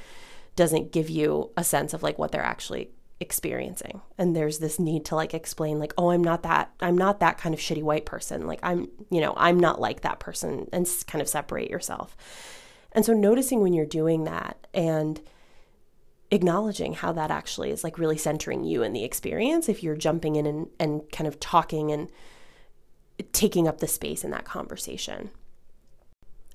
doesn't 0.55 0.91
give 0.91 1.09
you 1.09 1.51
a 1.57 1.63
sense 1.63 1.93
of 1.93 2.03
like 2.03 2.19
what 2.19 2.31
they're 2.31 2.41
actually 2.41 2.91
experiencing. 3.21 4.01
And 4.17 4.35
there's 4.35 4.59
this 4.59 4.79
need 4.79 5.05
to 5.05 5.15
like 5.15 5.33
explain 5.33 5.79
like 5.79 5.93
oh 5.97 6.09
i'm 6.11 6.23
not 6.23 6.43
that 6.43 6.71
i'm 6.79 6.97
not 6.97 7.19
that 7.19 7.37
kind 7.37 7.53
of 7.53 7.59
shitty 7.59 7.83
white 7.83 8.05
person. 8.05 8.47
Like 8.47 8.59
i'm 8.63 8.87
you 9.09 9.19
know 9.19 9.33
i'm 9.35 9.59
not 9.59 9.81
like 9.81 10.01
that 10.01 10.19
person 10.19 10.67
and 10.71 10.87
kind 11.07 11.21
of 11.21 11.27
separate 11.27 11.69
yourself. 11.69 12.15
And 12.91 13.05
so 13.05 13.13
noticing 13.13 13.61
when 13.61 13.73
you're 13.73 13.85
doing 13.85 14.23
that 14.23 14.67
and 14.73 15.21
acknowledging 16.31 16.93
how 16.93 17.11
that 17.13 17.31
actually 17.31 17.71
is 17.71 17.83
like 17.83 17.97
really 17.97 18.17
centering 18.17 18.63
you 18.63 18.83
in 18.83 18.93
the 18.93 19.03
experience 19.03 19.67
if 19.67 19.81
you're 19.81 19.95
jumping 19.95 20.35
in 20.35 20.45
and, 20.45 20.67
and 20.79 21.11
kind 21.11 21.27
of 21.27 21.39
talking 21.39 21.91
and 21.91 22.09
taking 23.31 23.67
up 23.67 23.79
the 23.79 23.87
space 23.87 24.23
in 24.23 24.31
that 24.31 24.45
conversation 24.45 25.29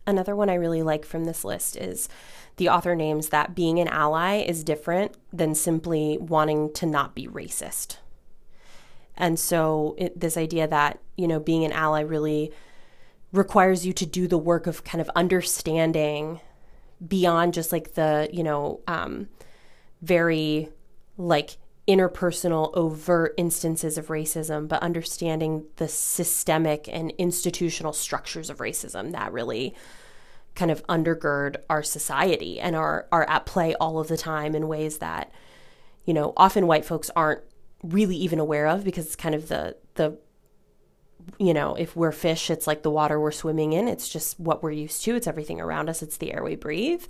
Another 0.06 0.36
one 0.36 0.50
I 0.50 0.54
really 0.54 0.82
like 0.82 1.04
from 1.04 1.24
this 1.24 1.44
list 1.44 1.76
is 1.76 2.08
the 2.56 2.68
author 2.68 2.94
names 2.94 3.30
that 3.30 3.54
being 3.54 3.78
an 3.80 3.88
ally 3.88 4.36
is 4.36 4.62
different 4.62 5.16
than 5.32 5.54
simply 5.54 6.18
wanting 6.18 6.72
to 6.74 6.86
not 6.86 7.14
be 7.14 7.26
racist. 7.26 7.96
And 9.16 9.38
so, 9.38 9.94
it, 9.96 10.18
this 10.18 10.36
idea 10.36 10.66
that, 10.68 10.98
you 11.16 11.26
know, 11.26 11.40
being 11.40 11.64
an 11.64 11.72
ally 11.72 12.00
really 12.00 12.52
requires 13.32 13.86
you 13.86 13.92
to 13.94 14.06
do 14.06 14.28
the 14.28 14.38
work 14.38 14.66
of 14.66 14.84
kind 14.84 15.00
of 15.00 15.10
understanding 15.16 16.40
beyond 17.06 17.54
just 17.54 17.72
like 17.72 17.94
the, 17.94 18.28
you 18.32 18.42
know, 18.42 18.80
um, 18.86 19.28
very 20.02 20.68
like 21.16 21.56
interpersonal, 21.86 22.74
overt 22.74 23.34
instances 23.36 23.98
of 23.98 24.06
racism, 24.06 24.66
but 24.66 24.82
understanding 24.82 25.66
the 25.76 25.88
systemic 25.88 26.88
and 26.88 27.12
institutional 27.18 27.92
structures 27.92 28.48
of 28.48 28.58
racism 28.58 29.12
that 29.12 29.32
really 29.32 29.74
kind 30.54 30.70
of 30.70 30.86
undergird 30.86 31.56
our 31.68 31.82
society 31.82 32.60
and 32.60 32.76
are 32.76 33.06
are 33.10 33.28
at 33.28 33.44
play 33.44 33.74
all 33.74 33.98
of 33.98 34.08
the 34.08 34.16
time 34.16 34.54
in 34.54 34.68
ways 34.68 34.98
that 34.98 35.32
you 36.04 36.14
know 36.14 36.32
often 36.36 36.66
white 36.66 36.84
folks 36.84 37.10
aren't 37.16 37.42
really 37.82 38.16
even 38.16 38.38
aware 38.38 38.66
of 38.68 38.84
because 38.84 39.04
it's 39.04 39.16
kind 39.16 39.34
of 39.34 39.48
the 39.48 39.76
the 39.94 40.16
you 41.38 41.52
know 41.52 41.74
if 41.74 41.96
we're 41.96 42.12
fish 42.12 42.50
it's 42.50 42.66
like 42.66 42.82
the 42.82 42.90
water 42.90 43.20
we're 43.20 43.32
swimming 43.32 43.72
in. 43.72 43.88
It's 43.88 44.08
just 44.08 44.38
what 44.40 44.62
we're 44.62 44.70
used 44.70 45.02
to. 45.04 45.14
It's 45.16 45.26
everything 45.26 45.60
around 45.60 45.88
us. 45.88 46.02
It's 46.02 46.16
the 46.16 46.32
air 46.32 46.42
we 46.42 46.56
breathe. 46.56 47.04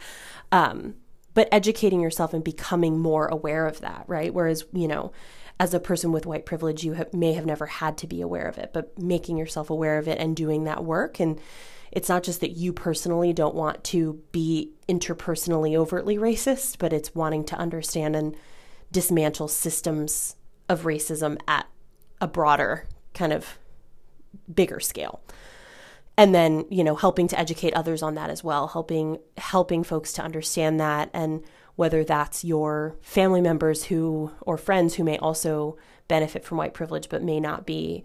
Um, 0.51 0.95
but 1.35 1.49
educating 1.53 2.01
yourself 2.01 2.33
and 2.33 2.43
becoming 2.43 2.99
more 2.99 3.27
aware 3.27 3.67
of 3.67 3.81
that, 3.81 4.05
right? 4.07 4.33
Whereas, 4.33 4.65
you 4.73 4.89
know, 4.89 5.13
as 5.61 5.75
a 5.75 5.81
person 5.81 6.13
with 6.13 6.27
white 6.27 6.47
privilege, 6.47 6.85
you 6.85 6.95
have, 6.95 7.13
may 7.13 7.33
have 7.35 7.47
never 7.47 7.67
had 7.67 7.99
to 7.99 8.07
be 8.07 8.21
aware 8.21 8.47
of 8.47 8.59
it, 8.59 8.73
but 8.73 8.99
making 8.99 9.37
yourself 9.37 9.71
aware 9.71 9.99
of 9.99 10.09
it 10.09 10.19
and 10.19 10.37
doing 10.37 10.65
that 10.65 10.85
work. 10.85 11.21
And 11.21 11.41
it's 11.93 12.09
not 12.09 12.25
just 12.25 12.41
that 12.41 12.53
you 12.53 12.73
personally 12.73 13.33
don't 13.33 13.55
want 13.55 13.85
to 13.85 14.21
be 14.33 14.73
interpersonally 14.89 15.77
overtly 15.77 16.17
racist, 16.17 16.79
but 16.79 16.93
it's 16.93 17.15
wanting 17.15 17.45
to 17.45 17.57
understand 17.57 18.17
and 18.17 18.37
dismantle 18.91 19.49
systems 19.49 20.37
of 20.69 20.83
racism 20.83 21.39
at 21.47 21.67
a 22.21 22.27
broader 22.27 22.87
kind 23.13 23.33
of 23.33 23.59
bigger 24.53 24.81
scale 24.81 25.21
and 26.17 26.35
then 26.35 26.65
you 26.71 26.85
know 26.85 26.95
helping 26.95 27.29
to 27.29 27.39
educate 27.39 27.75
others 27.75 28.03
on 28.03 28.15
that 28.15 28.31
as 28.31 28.45
well 28.45 28.69
helping 28.69 29.19
helping 29.37 29.83
folks 29.83 30.13
to 30.13 30.23
understand 30.23 30.79
that 30.81 31.11
and 31.13 31.43
whether 31.77 32.05
that's 32.05 32.45
your 32.45 32.97
family 33.03 33.41
members 33.41 33.85
who 33.85 34.31
or 34.43 34.57
friends 34.57 34.95
who 34.95 35.05
may 35.05 35.19
also 35.19 35.77
benefit 36.09 36.45
from 36.45 36.59
white 36.59 36.75
privilege 36.75 37.09
but 37.09 37.23
may 37.23 37.41
not 37.41 37.67
be 37.67 38.05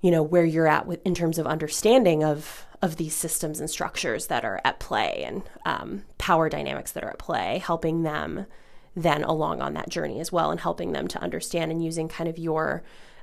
you 0.00 0.10
know 0.10 0.22
where 0.22 0.44
you're 0.44 0.68
at 0.68 0.86
with 0.86 1.04
in 1.06 1.14
terms 1.14 1.38
of 1.38 1.46
understanding 1.46 2.22
of 2.24 2.66
of 2.80 2.96
these 2.96 3.14
systems 3.14 3.60
and 3.60 3.70
structures 3.70 4.26
that 4.26 4.44
are 4.44 4.60
at 4.64 4.80
play 4.80 5.22
and 5.24 5.42
um, 5.64 6.02
power 6.18 6.48
dynamics 6.48 6.92
that 6.92 7.04
are 7.04 7.10
at 7.10 7.18
play 7.18 7.58
helping 7.64 8.02
them 8.02 8.46
then 8.94 9.24
along 9.24 9.62
on 9.62 9.72
that 9.74 9.88
journey 9.88 10.20
as 10.20 10.30
well 10.30 10.50
and 10.50 10.60
helping 10.60 10.92
them 10.92 11.08
to 11.08 11.22
understand 11.22 11.70
and 11.70 11.82
using 11.82 12.08
kind 12.08 12.28
of 12.28 12.38
your 12.38 12.82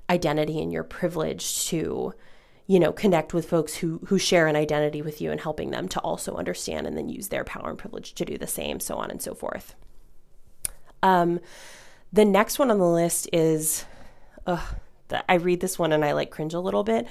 identity 0.09 0.59
and 0.59 0.71
your 0.71 0.83
privilege 0.83 1.67
to 1.67 2.13
you 2.69 2.79
know 2.79 2.93
connect 2.93 3.33
with 3.33 3.49
folks 3.49 3.75
who 3.75 3.99
who 4.05 4.19
share 4.19 4.45
an 4.45 4.55
identity 4.55 5.01
with 5.01 5.19
you 5.19 5.31
and 5.31 5.41
helping 5.41 5.71
them 5.71 5.89
to 5.89 5.99
also 6.01 6.35
understand 6.35 6.85
and 6.85 6.95
then 6.95 7.09
use 7.09 7.29
their 7.29 7.43
power 7.43 7.71
and 7.71 7.79
privilege 7.79 8.13
to 8.13 8.23
do 8.23 8.37
the 8.37 8.47
same 8.47 8.79
so 8.79 8.95
on 8.95 9.09
and 9.09 9.21
so 9.21 9.33
forth 9.33 9.73
um 11.01 11.39
the 12.13 12.23
next 12.23 12.59
one 12.59 12.69
on 12.69 12.77
the 12.77 12.85
list 12.85 13.27
is 13.33 13.85
uh, 14.45 14.63
i 15.27 15.33
read 15.33 15.59
this 15.59 15.79
one 15.79 15.91
and 15.91 16.05
i 16.05 16.13
like 16.13 16.29
cringe 16.29 16.53
a 16.53 16.59
little 16.59 16.83
bit 16.83 17.07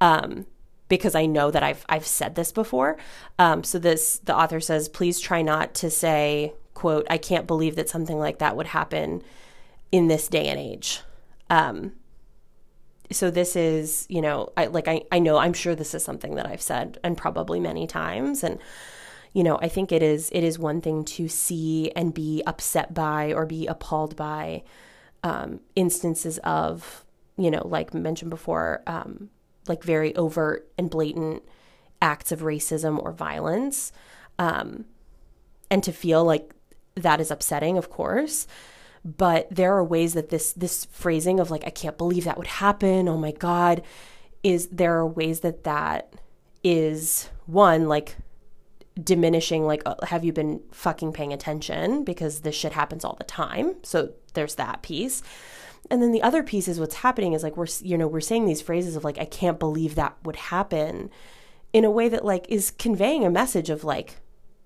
um 0.00 0.46
because 0.88 1.14
I 1.14 1.24
know 1.24 1.50
that 1.50 1.62
I've 1.62 1.86
I've 1.88 2.06
said 2.06 2.34
this 2.34 2.52
before. 2.52 2.98
Um, 3.38 3.64
so 3.64 3.78
this 3.78 4.18
the 4.18 4.36
author 4.36 4.60
says, 4.60 4.90
please 4.90 5.20
try 5.20 5.40
not 5.40 5.72
to 5.76 5.88
say, 5.88 6.52
"quote 6.74 7.06
I 7.08 7.16
can't 7.16 7.46
believe 7.46 7.76
that 7.76 7.88
something 7.88 8.18
like 8.18 8.40
that 8.40 8.58
would 8.58 8.66
happen 8.66 9.22
in 9.90 10.08
this 10.08 10.28
day 10.28 10.48
and 10.48 10.60
age." 10.60 11.00
Um, 11.48 11.92
so 13.10 13.30
this 13.30 13.56
is 13.56 14.06
you 14.08 14.20
know 14.20 14.52
I, 14.56 14.66
like 14.66 14.88
I, 14.88 15.02
I 15.10 15.18
know 15.18 15.36
i'm 15.36 15.52
sure 15.52 15.74
this 15.74 15.94
is 15.94 16.04
something 16.04 16.34
that 16.36 16.46
i've 16.46 16.62
said 16.62 16.98
and 17.02 17.16
probably 17.16 17.60
many 17.60 17.86
times 17.86 18.42
and 18.42 18.58
you 19.32 19.42
know 19.42 19.58
i 19.60 19.68
think 19.68 19.92
it 19.92 20.02
is 20.02 20.30
it 20.32 20.44
is 20.44 20.58
one 20.58 20.80
thing 20.80 21.04
to 21.04 21.28
see 21.28 21.90
and 21.96 22.14
be 22.14 22.42
upset 22.46 22.94
by 22.94 23.32
or 23.32 23.46
be 23.46 23.66
appalled 23.66 24.16
by 24.16 24.62
um, 25.24 25.60
instances 25.76 26.38
of 26.38 27.04
you 27.36 27.50
know 27.50 27.66
like 27.66 27.94
mentioned 27.94 28.30
before 28.30 28.82
um, 28.86 29.30
like 29.68 29.82
very 29.82 30.14
overt 30.16 30.68
and 30.78 30.90
blatant 30.90 31.42
acts 32.00 32.32
of 32.32 32.40
racism 32.40 33.00
or 33.02 33.12
violence 33.12 33.92
um, 34.38 34.84
and 35.70 35.84
to 35.84 35.92
feel 35.92 36.24
like 36.24 36.54
that 36.94 37.20
is 37.20 37.30
upsetting 37.30 37.78
of 37.78 37.88
course 37.88 38.46
but 39.04 39.48
there 39.50 39.74
are 39.74 39.84
ways 39.84 40.14
that 40.14 40.30
this 40.30 40.52
this 40.52 40.84
phrasing 40.86 41.40
of 41.40 41.50
like 41.50 41.64
i 41.66 41.70
can't 41.70 41.98
believe 41.98 42.24
that 42.24 42.38
would 42.38 42.46
happen. 42.46 43.08
Oh 43.08 43.18
my 43.18 43.32
god 43.32 43.82
is 44.42 44.68
there 44.68 44.96
are 44.96 45.06
ways 45.06 45.40
that 45.40 45.64
that 45.64 46.14
is 46.64 47.28
one 47.46 47.88
like 47.88 48.16
diminishing 49.02 49.64
like 49.66 49.82
uh, 49.86 49.94
have 50.06 50.24
you 50.24 50.32
been 50.32 50.60
fucking 50.70 51.12
paying 51.12 51.32
attention? 51.32 52.04
Because 52.04 52.40
this 52.40 52.54
shit 52.54 52.72
happens 52.72 53.04
all 53.04 53.16
the 53.16 53.24
time. 53.24 53.76
So 53.82 54.12
there's 54.34 54.56
that 54.56 54.82
piece. 54.82 55.22
And 55.90 56.02
then 56.02 56.12
the 56.12 56.22
other 56.22 56.42
piece 56.42 56.68
is 56.68 56.78
what's 56.78 56.96
happening 56.96 57.32
is 57.32 57.42
like 57.42 57.56
we're 57.56 57.66
you 57.80 57.96
know 57.96 58.08
we're 58.08 58.20
saying 58.20 58.46
these 58.46 58.62
phrases 58.62 58.96
of 58.96 59.04
like 59.04 59.18
i 59.18 59.24
can't 59.24 59.58
believe 59.58 59.94
that 59.94 60.16
would 60.22 60.36
happen 60.36 61.10
in 61.72 61.84
a 61.84 61.90
way 61.90 62.08
that 62.08 62.24
like 62.24 62.46
is 62.48 62.70
conveying 62.70 63.24
a 63.24 63.30
message 63.30 63.68
of 63.68 63.82
like 63.84 64.16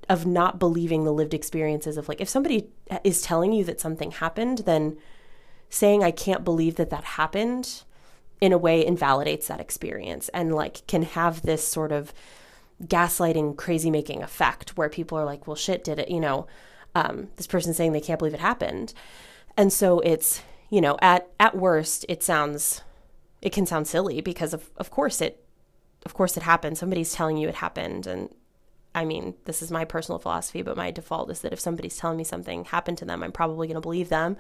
of 0.09 0.27
not 0.27 0.59
believing 0.59 1.05
the 1.05 1.13
lived 1.13 1.35
experiences 1.35 1.97
of 1.97 2.09
like 2.09 2.21
if 2.21 2.29
somebody 2.29 2.69
is 3.03 3.23
telling 3.23 3.53
you 3.53 3.65
that 3.65 3.81
something 3.81 4.13
happened 4.13 4.59
then 4.59 4.97
saying 5.69 6.03
i 6.05 6.11
can't 6.11 6.45
believe 6.45 6.77
that 6.77 6.91
that 6.91 7.05
happened 7.05 7.83
in 8.41 8.53
a 8.53 8.59
way 8.59 8.85
invalidates 8.85 9.49
that 9.49 9.61
experience 9.61 10.29
and 10.31 10.55
like 10.55 10.87
can 10.87 11.03
have 11.03 11.43
this 11.43 11.67
sort 11.67 11.91
of 11.91 12.13
gaslighting 12.85 13.57
crazy 13.57 13.91
making 13.91 14.23
effect 14.23 14.77
where 14.77 14.89
people 14.89 15.19
are 15.19 15.25
like 15.25 15.47
well 15.47 15.57
shit 15.57 15.83
did 15.83 15.99
it 15.99 16.11
you 16.11 16.21
know 16.21 16.47
um, 16.97 17.29
this 17.37 17.47
person 17.47 17.75
saying 17.75 17.93
they 17.93 18.01
can't 18.01 18.19
believe 18.19 18.33
it 18.33 18.41
happened. 18.41 18.95
And 19.57 19.73
so 19.73 20.01
it's 20.01 20.43
you 20.71 20.81
know 20.81 20.97
at 21.01 21.29
at 21.39 21.57
worst 21.57 22.07
it 22.09 22.23
sounds 22.23 22.83
it 23.43 23.53
can 23.53 23.67
sound 23.67 23.87
silly 23.87 24.21
because 24.21 24.53
of 24.53 24.71
of 24.79 24.91
course 24.91 25.21
it 25.21 25.45
of 26.07 26.15
course 26.15 26.37
it 26.37 26.43
happened. 26.43 26.79
Somebody's 26.79 27.13
telling 27.13 27.37
you 27.37 27.49
it 27.49 27.57
happened 27.57 28.07
and 28.07 28.31
I 28.97 29.05
mean, 29.05 29.35
this 29.45 29.61
is 29.61 29.71
my 29.71 29.85
personal 29.85 30.19
philosophy, 30.19 30.63
but 30.63 30.77
my 30.77 30.91
default 30.91 31.31
is 31.31 31.43
that 31.43 31.53
if 31.53 31.61
somebody's 31.61 31.99
telling 31.99 32.17
me 32.17 32.25
something 32.25 32.65
happened 32.65 32.97
to 32.99 33.05
them, 33.05 33.23
I'm 33.23 33.31
probably 33.31 33.67
going 33.67 33.75
to 33.75 33.81
believe 33.83 34.09
them. 34.09 34.39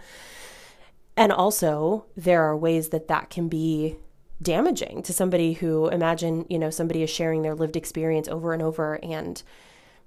And 1.14 1.30
also, 1.30 2.06
there 2.16 2.42
are 2.42 2.56
ways 2.56 2.88
that 2.88 3.08
that 3.08 3.28
can 3.28 3.48
be 3.48 3.96
damaging 4.40 5.02
to 5.02 5.12
somebody 5.12 5.52
who 5.52 5.88
imagine, 5.88 6.46
you 6.48 6.58
know, 6.58 6.70
somebody 6.70 7.02
is 7.02 7.10
sharing 7.10 7.42
their 7.42 7.54
lived 7.54 7.76
experience 7.76 8.28
over 8.28 8.54
and 8.54 8.62
over 8.62 8.98
and 9.02 9.42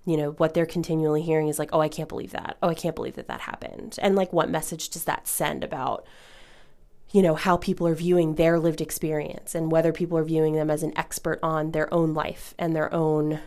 you 0.06 0.16
know 0.16 0.32
what 0.32 0.54
they're 0.54 0.66
continually 0.66 1.22
hearing 1.22 1.50
is 1.50 1.60
like 1.60 1.70
oh 1.74 1.82
i 1.82 1.90
can't 1.90 2.08
believe 2.08 2.32
that 2.32 2.58
oh 2.64 2.70
i 2.70 2.74
can't 2.74 2.96
believe 2.96 3.16
that 3.16 3.28
that 3.28 3.42
happened 3.42 3.98
and 4.02 4.16
like 4.16 4.32
what 4.32 4.50
message 4.50 4.88
does 4.90 5.04
that 5.04 5.28
send 5.28 5.62
about 5.62 6.08
you 7.12 7.22
know 7.22 7.36
how 7.36 7.58
people 7.58 7.86
are 7.86 7.94
viewing 7.94 8.36
their 8.36 8.58
lived 8.58 8.80
experience 8.80 9.54
and 9.54 9.74
whether 9.74 9.92
people 9.92 10.18
are 10.18 10.24
viewing 10.24 10.56
them 10.56 10.72
as 10.72 10.84
an 10.84 10.98
expert 10.98 11.38
on 11.44 11.72
their 11.72 11.94
own 11.94 12.14
life 12.14 12.56
and 12.58 12.74
their 12.74 12.92
own 12.94 13.42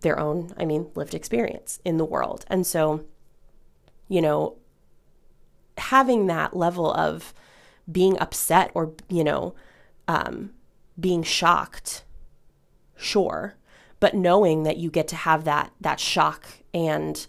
their 0.00 0.18
own, 0.18 0.52
I 0.56 0.64
mean, 0.64 0.90
lived 0.94 1.14
experience 1.14 1.80
in 1.84 1.96
the 1.96 2.04
world. 2.04 2.44
And 2.48 2.66
so, 2.66 3.04
you 4.08 4.20
know, 4.20 4.56
having 5.78 6.26
that 6.26 6.56
level 6.56 6.92
of 6.92 7.34
being 7.90 8.18
upset 8.18 8.70
or, 8.74 8.92
you 9.08 9.24
know, 9.24 9.54
um, 10.08 10.50
being 10.98 11.22
shocked, 11.22 12.04
sure, 12.96 13.54
but 14.00 14.14
knowing 14.14 14.62
that 14.64 14.76
you 14.76 14.90
get 14.90 15.08
to 15.08 15.16
have 15.16 15.44
that 15.44 15.72
that 15.80 16.00
shock 16.00 16.46
and 16.74 17.26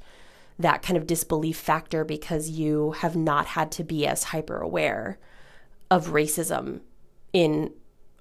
that 0.60 0.82
kind 0.82 0.98
of 0.98 1.08
disbelief 1.08 1.58
factor 1.58 2.04
because 2.04 2.50
you 2.50 2.92
have 2.94 3.16
not 3.16 3.46
had 3.46 3.72
to 3.72 3.84
be 3.84 4.08
as 4.08 4.26
hyper 4.26 4.60
aware 4.60 5.20
of 5.90 6.08
racism 6.08 6.82
in 7.32 7.72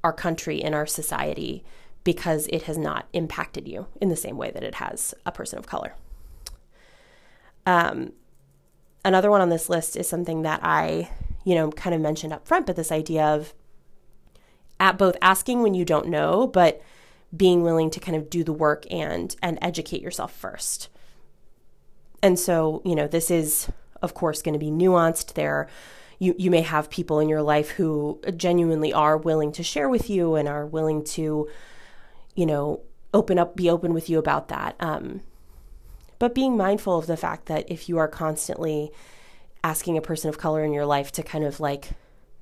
our 0.04 0.12
country 0.12 0.62
in 0.62 0.74
our 0.74 0.86
society 0.86 1.64
because 2.06 2.46
it 2.52 2.62
has 2.62 2.78
not 2.78 3.08
impacted 3.12 3.66
you 3.66 3.88
in 4.00 4.08
the 4.08 4.16
same 4.16 4.36
way 4.36 4.48
that 4.52 4.62
it 4.62 4.76
has 4.76 5.12
a 5.26 5.32
person 5.32 5.58
of 5.58 5.66
color. 5.66 5.96
Um, 7.66 8.12
another 9.04 9.28
one 9.28 9.40
on 9.40 9.48
this 9.48 9.68
list 9.68 9.96
is 9.96 10.08
something 10.08 10.42
that 10.42 10.60
I, 10.62 11.10
you 11.44 11.56
know, 11.56 11.72
kind 11.72 11.96
of 11.96 12.00
mentioned 12.00 12.32
up 12.32 12.46
front, 12.46 12.64
but 12.64 12.76
this 12.76 12.92
idea 12.92 13.25
of 13.25 13.52
at 14.78 14.96
both 14.96 15.16
asking 15.20 15.62
when 15.62 15.75
you 15.75 15.84
don't 15.84 16.06
know, 16.06 16.46
but 16.46 16.80
being 17.36 17.64
willing 17.64 17.90
to 17.90 17.98
kind 17.98 18.16
of 18.16 18.30
do 18.30 18.44
the 18.44 18.52
work 18.52 18.86
and 18.88 19.34
and 19.42 19.58
educate 19.60 20.00
yourself 20.00 20.32
first. 20.32 20.88
And 22.22 22.38
so, 22.38 22.82
you 22.84 22.94
know, 22.94 23.08
this 23.08 23.32
is 23.32 23.68
of 24.00 24.14
course 24.14 24.42
going 24.42 24.52
to 24.52 24.60
be 24.60 24.70
nuanced. 24.70 25.34
There 25.34 25.66
you 26.20 26.36
you 26.38 26.52
may 26.52 26.62
have 26.62 26.88
people 26.88 27.18
in 27.18 27.28
your 27.28 27.42
life 27.42 27.70
who 27.70 28.20
genuinely 28.36 28.92
are 28.92 29.16
willing 29.16 29.50
to 29.52 29.64
share 29.64 29.88
with 29.88 30.08
you 30.08 30.36
and 30.36 30.46
are 30.46 30.66
willing 30.66 31.02
to 31.02 31.48
you 32.36 32.46
know, 32.46 32.80
open 33.12 33.38
up 33.38 33.56
be 33.56 33.68
open 33.68 33.92
with 33.92 34.08
you 34.08 34.18
about 34.18 34.48
that. 34.48 34.76
Um 34.78 35.22
but 36.18 36.34
being 36.34 36.56
mindful 36.56 36.96
of 36.96 37.06
the 37.06 37.16
fact 37.16 37.46
that 37.46 37.64
if 37.68 37.88
you 37.88 37.98
are 37.98 38.08
constantly 38.08 38.90
asking 39.64 39.98
a 39.98 40.02
person 40.02 40.28
of 40.28 40.38
color 40.38 40.64
in 40.64 40.72
your 40.72 40.86
life 40.86 41.10
to 41.12 41.22
kind 41.22 41.44
of 41.44 41.60
like 41.60 41.90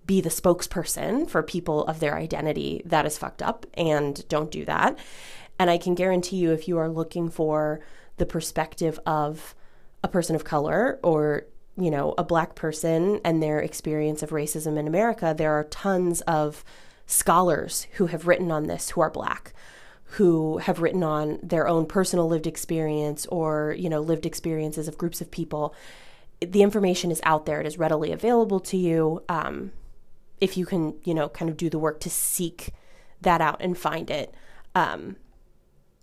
be 0.06 0.20
the 0.20 0.28
spokesperson 0.28 1.28
for 1.28 1.42
people 1.42 1.84
of 1.86 1.98
their 1.98 2.16
identity, 2.16 2.82
that 2.84 3.06
is 3.06 3.16
fucked 3.16 3.42
up 3.42 3.66
and 3.74 4.28
don't 4.28 4.50
do 4.50 4.64
that. 4.66 4.98
And 5.58 5.70
I 5.70 5.78
can 5.78 5.94
guarantee 5.94 6.36
you, 6.36 6.52
if 6.52 6.68
you 6.68 6.78
are 6.78 6.88
looking 6.88 7.30
for 7.30 7.80
the 8.18 8.26
perspective 8.26 9.00
of 9.06 9.54
a 10.02 10.08
person 10.08 10.36
of 10.36 10.44
color 10.44 11.00
or 11.02 11.46
you 11.76 11.90
know, 11.90 12.14
a 12.16 12.24
black 12.24 12.54
person 12.54 13.20
and 13.24 13.42
their 13.42 13.58
experience 13.58 14.22
of 14.22 14.30
racism 14.30 14.78
in 14.78 14.86
America, 14.86 15.34
there 15.36 15.52
are 15.52 15.64
tons 15.64 16.20
of 16.22 16.64
scholars 17.06 17.86
who 17.94 18.06
have 18.06 18.26
written 18.26 18.50
on 18.50 18.64
this 18.64 18.90
who 18.90 19.00
are 19.00 19.10
black, 19.10 19.52
who 20.04 20.58
have 20.58 20.80
written 20.80 21.02
on 21.02 21.38
their 21.42 21.66
own 21.66 21.86
personal 21.86 22.28
lived 22.28 22.46
experience 22.46 23.26
or, 23.26 23.74
you 23.78 23.88
know, 23.88 24.00
lived 24.00 24.26
experiences 24.26 24.86
of 24.86 24.98
groups 24.98 25.20
of 25.20 25.30
people. 25.30 25.74
The 26.40 26.62
information 26.62 27.10
is 27.10 27.20
out 27.24 27.46
there, 27.46 27.60
it 27.60 27.66
is 27.66 27.78
readily 27.78 28.12
available 28.12 28.60
to 28.60 28.76
you. 28.76 29.22
Um, 29.28 29.72
if 30.40 30.56
you 30.56 30.66
can, 30.66 30.94
you 31.04 31.14
know, 31.14 31.28
kind 31.28 31.50
of 31.50 31.56
do 31.56 31.70
the 31.70 31.78
work 31.78 32.00
to 32.00 32.10
seek 32.10 32.70
that 33.22 33.40
out 33.40 33.56
and 33.60 33.76
find 33.76 34.10
it 34.10 34.34
um, 34.74 35.16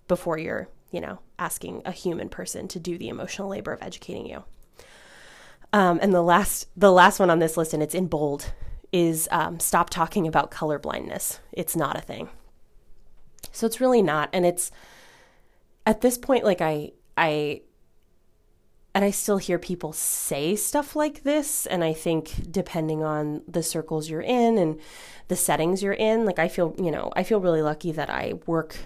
before 0.08 0.36
you're, 0.36 0.68
you 0.90 1.00
know, 1.00 1.20
asking 1.38 1.82
a 1.84 1.92
human 1.92 2.28
person 2.28 2.68
to 2.68 2.80
do 2.80 2.98
the 2.98 3.08
emotional 3.08 3.48
labor 3.48 3.72
of 3.72 3.82
educating 3.82 4.26
you. 4.26 4.44
Um, 5.72 5.98
and 6.02 6.12
the 6.12 6.22
last, 6.22 6.68
the 6.76 6.92
last 6.92 7.18
one 7.18 7.30
on 7.30 7.38
this 7.38 7.56
list, 7.56 7.72
and 7.72 7.82
it's 7.82 7.94
in 7.94 8.06
bold, 8.06 8.52
is 8.92 9.28
um, 9.30 9.58
stop 9.58 9.88
talking 9.88 10.26
about 10.26 10.50
color 10.50 10.78
blindness. 10.78 11.40
It's 11.52 11.74
not 11.74 11.96
a 11.96 12.02
thing. 12.02 12.28
So 13.50 13.66
it's 13.66 13.80
really 13.80 14.02
not, 14.02 14.30
and 14.32 14.46
it's 14.46 14.70
at 15.84 16.00
this 16.00 16.16
point, 16.16 16.44
like 16.44 16.60
I, 16.60 16.92
I 17.16 17.62
and 18.94 19.04
I 19.04 19.10
still 19.10 19.38
hear 19.38 19.58
people 19.58 19.92
say 19.92 20.54
stuff 20.54 20.94
like 20.94 21.22
this. 21.22 21.66
And 21.66 21.82
I 21.82 21.92
think 21.92 22.50
depending 22.50 23.02
on 23.02 23.42
the 23.48 23.62
circles 23.62 24.10
you're 24.10 24.20
in 24.20 24.58
and 24.58 24.78
the 25.28 25.36
settings 25.36 25.82
you're 25.82 25.94
in, 25.94 26.26
like 26.26 26.38
I 26.38 26.48
feel, 26.48 26.74
you 26.78 26.90
know, 26.90 27.10
I 27.16 27.22
feel 27.22 27.40
really 27.40 27.62
lucky 27.62 27.92
that 27.92 28.10
I 28.10 28.34
work 28.46 28.76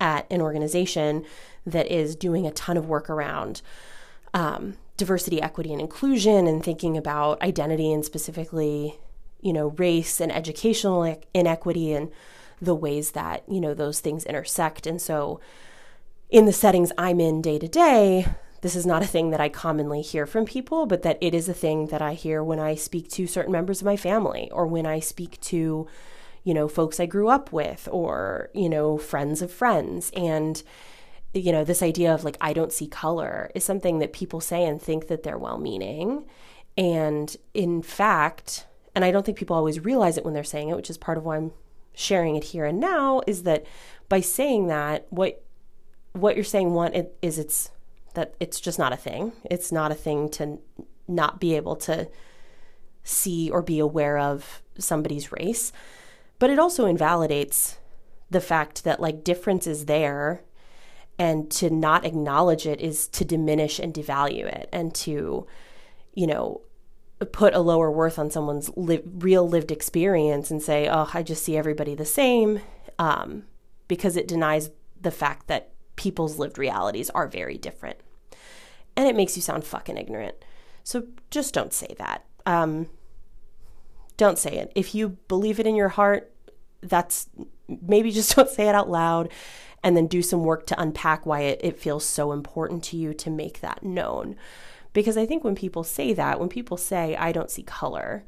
at 0.00 0.26
an 0.30 0.40
organization 0.40 1.26
that 1.66 1.86
is 1.88 2.16
doing 2.16 2.46
a 2.46 2.52
ton 2.52 2.78
of 2.78 2.88
work 2.88 3.10
around 3.10 3.60
um, 4.32 4.78
diversity, 4.96 5.42
equity, 5.42 5.72
and 5.72 5.80
inclusion 5.80 6.46
and 6.46 6.64
thinking 6.64 6.96
about 6.96 7.42
identity 7.42 7.92
and 7.92 8.04
specifically, 8.04 8.98
you 9.42 9.52
know, 9.52 9.68
race 9.68 10.20
and 10.20 10.32
educational 10.32 11.18
inequity 11.34 11.92
and 11.92 12.10
the 12.60 12.74
ways 12.74 13.12
that, 13.12 13.42
you 13.48 13.60
know, 13.60 13.74
those 13.74 14.00
things 14.00 14.24
intersect. 14.24 14.86
And 14.86 15.00
so 15.00 15.40
in 16.28 16.44
the 16.44 16.52
settings 16.52 16.92
I'm 16.98 17.20
in 17.20 17.42
day 17.42 17.58
to 17.58 17.68
day, 17.68 18.26
this 18.62 18.76
is 18.76 18.84
not 18.84 19.02
a 19.02 19.06
thing 19.06 19.30
that 19.30 19.40
I 19.40 19.48
commonly 19.48 20.02
hear 20.02 20.26
from 20.26 20.44
people, 20.44 20.86
but 20.86 21.02
that 21.02 21.18
it 21.20 21.34
is 21.34 21.48
a 21.48 21.54
thing 21.54 21.86
that 21.86 22.02
I 22.02 22.14
hear 22.14 22.44
when 22.44 22.60
I 22.60 22.74
speak 22.74 23.08
to 23.10 23.26
certain 23.26 23.52
members 23.52 23.80
of 23.80 23.86
my 23.86 23.96
family 23.96 24.50
or 24.52 24.66
when 24.66 24.84
I 24.84 25.00
speak 25.00 25.40
to, 25.42 25.86
you 26.44 26.54
know, 26.54 26.68
folks 26.68 27.00
I 27.00 27.06
grew 27.06 27.28
up 27.28 27.52
with 27.52 27.88
or, 27.90 28.50
you 28.52 28.68
know, 28.68 28.98
friends 28.98 29.40
of 29.40 29.50
friends. 29.50 30.10
And, 30.14 30.62
you 31.32 31.52
know, 31.52 31.64
this 31.64 31.82
idea 31.82 32.12
of 32.12 32.22
like, 32.22 32.36
I 32.40 32.52
don't 32.52 32.72
see 32.72 32.86
color 32.86 33.50
is 33.54 33.64
something 33.64 33.98
that 34.00 34.12
people 34.12 34.40
say 34.40 34.64
and 34.64 34.80
think 34.80 35.08
that 35.08 35.22
they're 35.22 35.38
well 35.38 35.58
meaning. 35.58 36.26
And 36.76 37.34
in 37.54 37.82
fact, 37.82 38.66
and 38.94 39.04
I 39.04 39.10
don't 39.10 39.24
think 39.24 39.38
people 39.38 39.56
always 39.56 39.80
realize 39.80 40.18
it 40.18 40.24
when 40.24 40.34
they're 40.34 40.44
saying 40.44 40.68
it, 40.68 40.76
which 40.76 40.90
is 40.90 40.98
part 40.98 41.16
of 41.16 41.24
why 41.24 41.36
I'm 41.36 41.52
sharing 41.94 42.36
it 42.36 42.44
here 42.44 42.64
and 42.64 42.80
now, 42.80 43.22
is 43.26 43.42
that 43.44 43.64
by 44.08 44.20
saying 44.20 44.68
that, 44.68 45.06
what 45.10 45.42
what 46.12 46.34
you're 46.34 46.44
saying 46.44 46.72
one 46.72 46.92
is 47.22 47.38
it's 47.38 47.70
that 48.14 48.34
it's 48.40 48.60
just 48.60 48.78
not 48.78 48.92
a 48.92 48.96
thing. 48.96 49.32
It's 49.50 49.70
not 49.70 49.92
a 49.92 49.94
thing 49.94 50.28
to 50.30 50.58
not 51.06 51.40
be 51.40 51.54
able 51.54 51.76
to 51.76 52.08
see 53.04 53.50
or 53.50 53.62
be 53.62 53.78
aware 53.78 54.18
of 54.18 54.62
somebody's 54.78 55.32
race. 55.32 55.72
But 56.38 56.50
it 56.50 56.58
also 56.58 56.86
invalidates 56.86 57.78
the 58.30 58.40
fact 58.40 58.84
that 58.84 59.00
like 59.00 59.24
difference 59.24 59.66
is 59.66 59.86
there 59.86 60.42
and 61.18 61.50
to 61.50 61.68
not 61.68 62.04
acknowledge 62.04 62.66
it 62.66 62.80
is 62.80 63.08
to 63.08 63.24
diminish 63.24 63.78
and 63.78 63.92
devalue 63.92 64.46
it 64.46 64.68
and 64.72 64.94
to 64.94 65.46
you 66.14 66.26
know 66.26 66.62
put 67.26 67.54
a 67.54 67.60
lower 67.60 67.90
worth 67.90 68.18
on 68.18 68.30
someone's 68.30 68.70
li- 68.76 69.02
real 69.04 69.48
lived 69.48 69.70
experience 69.70 70.50
and 70.50 70.62
say 70.62 70.88
oh 70.88 71.10
i 71.12 71.22
just 71.22 71.44
see 71.44 71.56
everybody 71.56 71.94
the 71.94 72.04
same 72.04 72.60
um, 72.98 73.44
because 73.88 74.16
it 74.16 74.28
denies 74.28 74.70
the 75.00 75.10
fact 75.10 75.48
that 75.48 75.72
people's 75.96 76.38
lived 76.38 76.58
realities 76.58 77.10
are 77.10 77.26
very 77.26 77.58
different. 77.58 77.98
And 78.96 79.08
it 79.08 79.16
makes 79.16 79.36
you 79.36 79.42
sound 79.42 79.64
fucking 79.64 79.96
ignorant. 79.96 80.36
So 80.84 81.08
just 81.30 81.54
don't 81.54 81.72
say 81.72 81.94
that. 81.98 82.24
Um, 82.46 82.88
don't 84.16 84.38
say 84.38 84.56
it. 84.58 84.72
If 84.74 84.94
you 84.94 85.18
believe 85.28 85.60
it 85.60 85.66
in 85.66 85.76
your 85.76 85.88
heart, 85.88 86.32
that's 86.82 87.28
maybe 87.68 88.10
just 88.12 88.36
don't 88.36 88.48
say 88.48 88.68
it 88.68 88.74
out 88.74 88.90
loud 88.90 89.30
and 89.82 89.96
then 89.96 90.06
do 90.06 90.22
some 90.22 90.44
work 90.44 90.66
to 90.66 90.80
unpack 90.80 91.24
why 91.24 91.40
it, 91.40 91.60
it 91.62 91.78
feels 91.78 92.04
so 92.04 92.32
important 92.32 92.84
to 92.84 92.96
you 92.96 93.14
to 93.14 93.30
make 93.30 93.60
that 93.60 93.82
known. 93.82 94.36
Because 94.92 95.16
I 95.16 95.26
think 95.26 95.44
when 95.44 95.54
people 95.54 95.84
say 95.84 96.12
that, 96.14 96.40
when 96.40 96.48
people 96.48 96.76
say, 96.76 97.16
I 97.16 97.32
don't 97.32 97.50
see 97.50 97.62
color, 97.62 98.24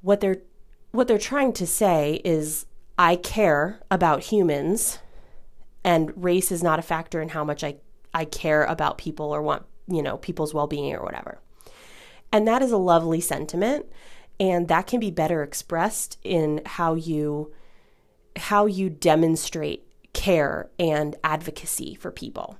what 0.00 0.20
they're 0.20 0.42
what 0.92 1.08
they're 1.08 1.18
trying 1.18 1.52
to 1.52 1.66
say 1.66 2.22
is 2.24 2.64
I 2.96 3.16
care 3.16 3.80
about 3.90 4.22
humans 4.24 4.98
and 5.84 6.12
race 6.16 6.50
is 6.50 6.62
not 6.62 6.78
a 6.78 6.82
factor 6.82 7.20
in 7.20 7.28
how 7.30 7.44
much 7.44 7.62
I, 7.62 7.76
I 8.14 8.24
care 8.24 8.64
about 8.64 8.96
people 8.96 9.34
or 9.34 9.42
want, 9.42 9.64
you 9.88 10.02
know, 10.02 10.16
people's 10.16 10.54
well-being 10.54 10.94
or 10.94 11.02
whatever. 11.02 11.38
And 12.32 12.48
that 12.48 12.62
is 12.62 12.72
a 12.72 12.78
lovely 12.78 13.20
sentiment 13.20 13.86
and 14.38 14.68
that 14.68 14.86
can 14.86 15.00
be 15.00 15.10
better 15.10 15.42
expressed 15.42 16.18
in 16.22 16.62
how 16.64 16.94
you 16.94 17.52
how 18.36 18.66
you 18.66 18.90
demonstrate 18.90 19.86
care 20.12 20.68
and 20.78 21.16
advocacy 21.24 21.94
for 21.94 22.10
people. 22.10 22.58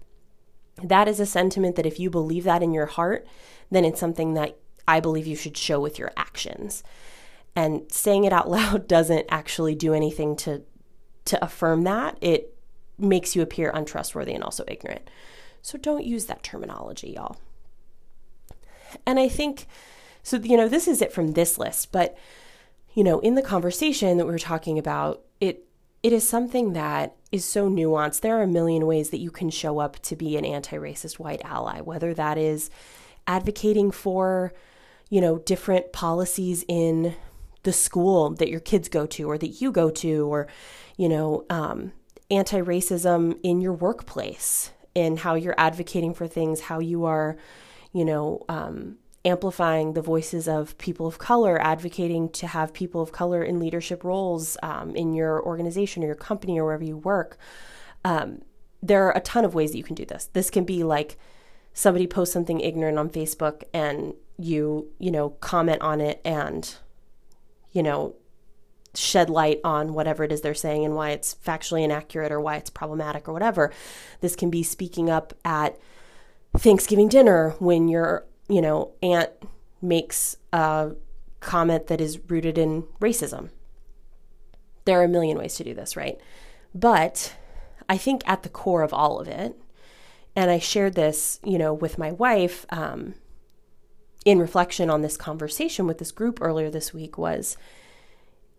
That 0.82 1.08
is 1.08 1.20
a 1.20 1.26
sentiment 1.26 1.76
that 1.76 1.86
if 1.86 1.98
you 1.98 2.10
believe 2.10 2.44
that 2.44 2.62
in 2.62 2.72
your 2.72 2.86
heart, 2.86 3.26
then 3.70 3.84
it's 3.84 4.00
something 4.00 4.34
that 4.34 4.58
I 4.86 5.00
believe 5.00 5.26
you 5.26 5.36
should 5.36 5.56
show 5.56 5.80
with 5.80 5.98
your 5.98 6.12
actions. 6.16 6.82
And 7.54 7.90
saying 7.90 8.24
it 8.24 8.32
out 8.32 8.48
loud 8.50 8.86
doesn't 8.86 9.26
actually 9.30 9.74
do 9.74 9.94
anything 9.94 10.36
to 10.36 10.62
to 11.26 11.44
affirm 11.44 11.82
that. 11.82 12.16
It 12.20 12.54
makes 12.98 13.36
you 13.36 13.42
appear 13.42 13.70
untrustworthy 13.74 14.32
and 14.32 14.44
also 14.44 14.64
ignorant. 14.68 15.10
So 15.60 15.76
don't 15.76 16.04
use 16.04 16.26
that 16.26 16.42
terminology, 16.42 17.10
y'all. 17.10 17.38
And 19.04 19.18
I 19.18 19.28
think, 19.28 19.66
so, 20.22 20.36
you 20.36 20.56
know, 20.56 20.68
this 20.68 20.86
is 20.86 21.02
it 21.02 21.12
from 21.12 21.32
this 21.32 21.58
list, 21.58 21.90
but, 21.90 22.16
you 22.94 23.02
know, 23.02 23.18
in 23.18 23.34
the 23.34 23.42
conversation 23.42 24.16
that 24.16 24.24
we 24.24 24.32
were 24.32 24.38
talking 24.38 24.78
about, 24.78 25.22
it, 25.40 25.65
it 26.06 26.12
is 26.12 26.28
something 26.28 26.72
that 26.74 27.16
is 27.32 27.44
so 27.44 27.68
nuanced. 27.68 28.20
There 28.20 28.38
are 28.38 28.44
a 28.44 28.46
million 28.46 28.86
ways 28.86 29.10
that 29.10 29.18
you 29.18 29.32
can 29.32 29.50
show 29.50 29.80
up 29.80 29.98
to 30.02 30.14
be 30.14 30.36
an 30.36 30.44
anti 30.44 30.76
racist 30.76 31.18
white 31.18 31.40
ally, 31.44 31.80
whether 31.80 32.14
that 32.14 32.38
is 32.38 32.70
advocating 33.26 33.90
for, 33.90 34.52
you 35.10 35.20
know, 35.20 35.38
different 35.38 35.92
policies 35.92 36.64
in 36.68 37.16
the 37.64 37.72
school 37.72 38.30
that 38.34 38.48
your 38.48 38.60
kids 38.60 38.88
go 38.88 39.04
to 39.06 39.28
or 39.28 39.36
that 39.36 39.60
you 39.60 39.72
go 39.72 39.90
to, 39.90 40.28
or, 40.32 40.46
you 40.96 41.08
know, 41.08 41.44
um, 41.50 41.90
anti 42.30 42.60
racism 42.60 43.36
in 43.42 43.60
your 43.60 43.72
workplace, 43.72 44.70
and 44.94 45.18
how 45.18 45.34
you're 45.34 45.58
advocating 45.58 46.14
for 46.14 46.28
things, 46.28 46.60
how 46.60 46.78
you 46.78 47.04
are, 47.04 47.36
you 47.92 48.04
know, 48.04 48.44
um, 48.48 48.96
amplifying 49.26 49.92
the 49.92 50.02
voices 50.02 50.46
of 50.46 50.78
people 50.78 51.06
of 51.06 51.18
color, 51.18 51.60
advocating 51.60 52.28
to 52.30 52.46
have 52.46 52.72
people 52.72 53.02
of 53.02 53.12
color 53.12 53.42
in 53.42 53.58
leadership 53.58 54.04
roles 54.04 54.56
um, 54.62 54.94
in 54.94 55.12
your 55.12 55.42
organization 55.44 56.02
or 56.02 56.06
your 56.06 56.14
company 56.14 56.58
or 56.58 56.64
wherever 56.64 56.84
you 56.84 56.96
work. 56.96 57.36
Um, 58.04 58.42
there 58.82 59.04
are 59.04 59.16
a 59.16 59.20
ton 59.20 59.44
of 59.44 59.54
ways 59.54 59.72
that 59.72 59.78
you 59.78 59.84
can 59.84 59.96
do 59.96 60.04
this. 60.04 60.30
This 60.32 60.48
can 60.48 60.64
be 60.64 60.84
like 60.84 61.18
somebody 61.74 62.06
posts 62.06 62.32
something 62.32 62.60
ignorant 62.60 62.98
on 62.98 63.10
Facebook 63.10 63.64
and 63.74 64.14
you, 64.38 64.88
you 64.98 65.10
know, 65.10 65.30
comment 65.30 65.82
on 65.82 66.00
it 66.00 66.20
and, 66.24 66.76
you 67.72 67.82
know, 67.82 68.14
shed 68.94 69.28
light 69.28 69.60
on 69.64 69.92
whatever 69.92 70.24
it 70.24 70.32
is 70.32 70.40
they're 70.40 70.54
saying 70.54 70.84
and 70.84 70.94
why 70.94 71.10
it's 71.10 71.34
factually 71.44 71.82
inaccurate 71.82 72.32
or 72.32 72.40
why 72.40 72.56
it's 72.56 72.70
problematic 72.70 73.28
or 73.28 73.32
whatever. 73.32 73.72
This 74.20 74.36
can 74.36 74.50
be 74.50 74.62
speaking 74.62 75.10
up 75.10 75.34
at 75.44 75.76
Thanksgiving 76.56 77.08
dinner 77.08 77.54
when 77.58 77.88
you're 77.88 78.24
you 78.48 78.60
know, 78.60 78.92
aunt 79.02 79.30
makes 79.82 80.36
a 80.52 80.92
comment 81.40 81.86
that 81.88 82.00
is 82.00 82.18
rooted 82.28 82.58
in 82.58 82.82
racism. 83.00 83.50
There 84.84 85.00
are 85.00 85.04
a 85.04 85.08
million 85.08 85.38
ways 85.38 85.56
to 85.56 85.64
do 85.64 85.74
this, 85.74 85.96
right? 85.96 86.20
But 86.74 87.34
I 87.88 87.96
think 87.96 88.22
at 88.26 88.42
the 88.42 88.48
core 88.48 88.82
of 88.82 88.92
all 88.92 89.20
of 89.20 89.28
it, 89.28 89.60
and 90.34 90.50
I 90.50 90.58
shared 90.58 90.94
this, 90.94 91.40
you 91.44 91.58
know, 91.58 91.72
with 91.72 91.98
my 91.98 92.12
wife 92.12 92.66
um, 92.70 93.14
in 94.24 94.38
reflection 94.38 94.90
on 94.90 95.02
this 95.02 95.16
conversation 95.16 95.86
with 95.86 95.98
this 95.98 96.12
group 96.12 96.38
earlier 96.40 96.70
this 96.70 96.92
week, 96.92 97.16
was 97.16 97.56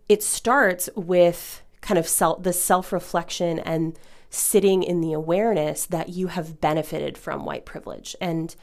it 0.09 0.23
starts 0.23 0.89
with 0.95 1.61
kind 1.81 1.97
of 1.97 2.07
self 2.07 2.43
the 2.43 2.53
self-reflection 2.53 3.59
and 3.59 3.97
sitting 4.29 4.83
in 4.83 5.01
the 5.01 5.13
awareness 5.13 5.85
that 5.85 6.09
you 6.09 6.27
have 6.27 6.59
benefited 6.59 7.17
from 7.17 7.45
white 7.45 7.65
privilege 7.65 8.15
and 8.19 8.55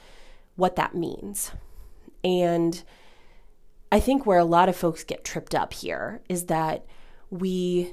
what 0.56 0.76
that 0.76 0.94
means. 0.94 1.52
And 2.22 2.82
I 3.92 4.00
think 4.00 4.26
where 4.26 4.38
a 4.38 4.44
lot 4.44 4.68
of 4.68 4.76
folks 4.76 5.04
get 5.04 5.24
tripped 5.24 5.54
up 5.54 5.72
here 5.72 6.20
is 6.28 6.46
that 6.46 6.84
we 7.30 7.92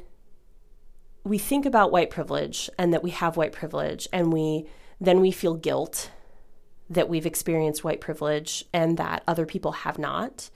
we 1.23 1.37
think 1.37 1.65
about 1.65 1.91
white 1.91 2.09
privilege 2.09 2.69
and 2.79 2.91
that 2.93 3.03
we 3.03 3.11
have 3.11 3.37
white 3.37 3.51
privilege 3.51 4.07
and 4.11 4.33
we 4.33 4.65
then 4.99 5.21
we 5.21 5.31
feel 5.31 5.53
guilt 5.53 6.09
that 6.89 7.07
we've 7.07 7.25
experienced 7.25 7.83
white 7.83 8.01
privilege 8.01 8.65
and 8.73 8.97
that 8.97 9.23
other 9.27 9.45
people 9.45 9.71
have 9.71 9.97
not. 9.97 10.49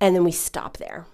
And 0.00 0.14
then 0.14 0.24
we 0.24 0.32
stop 0.32 0.76
there. 0.76 1.06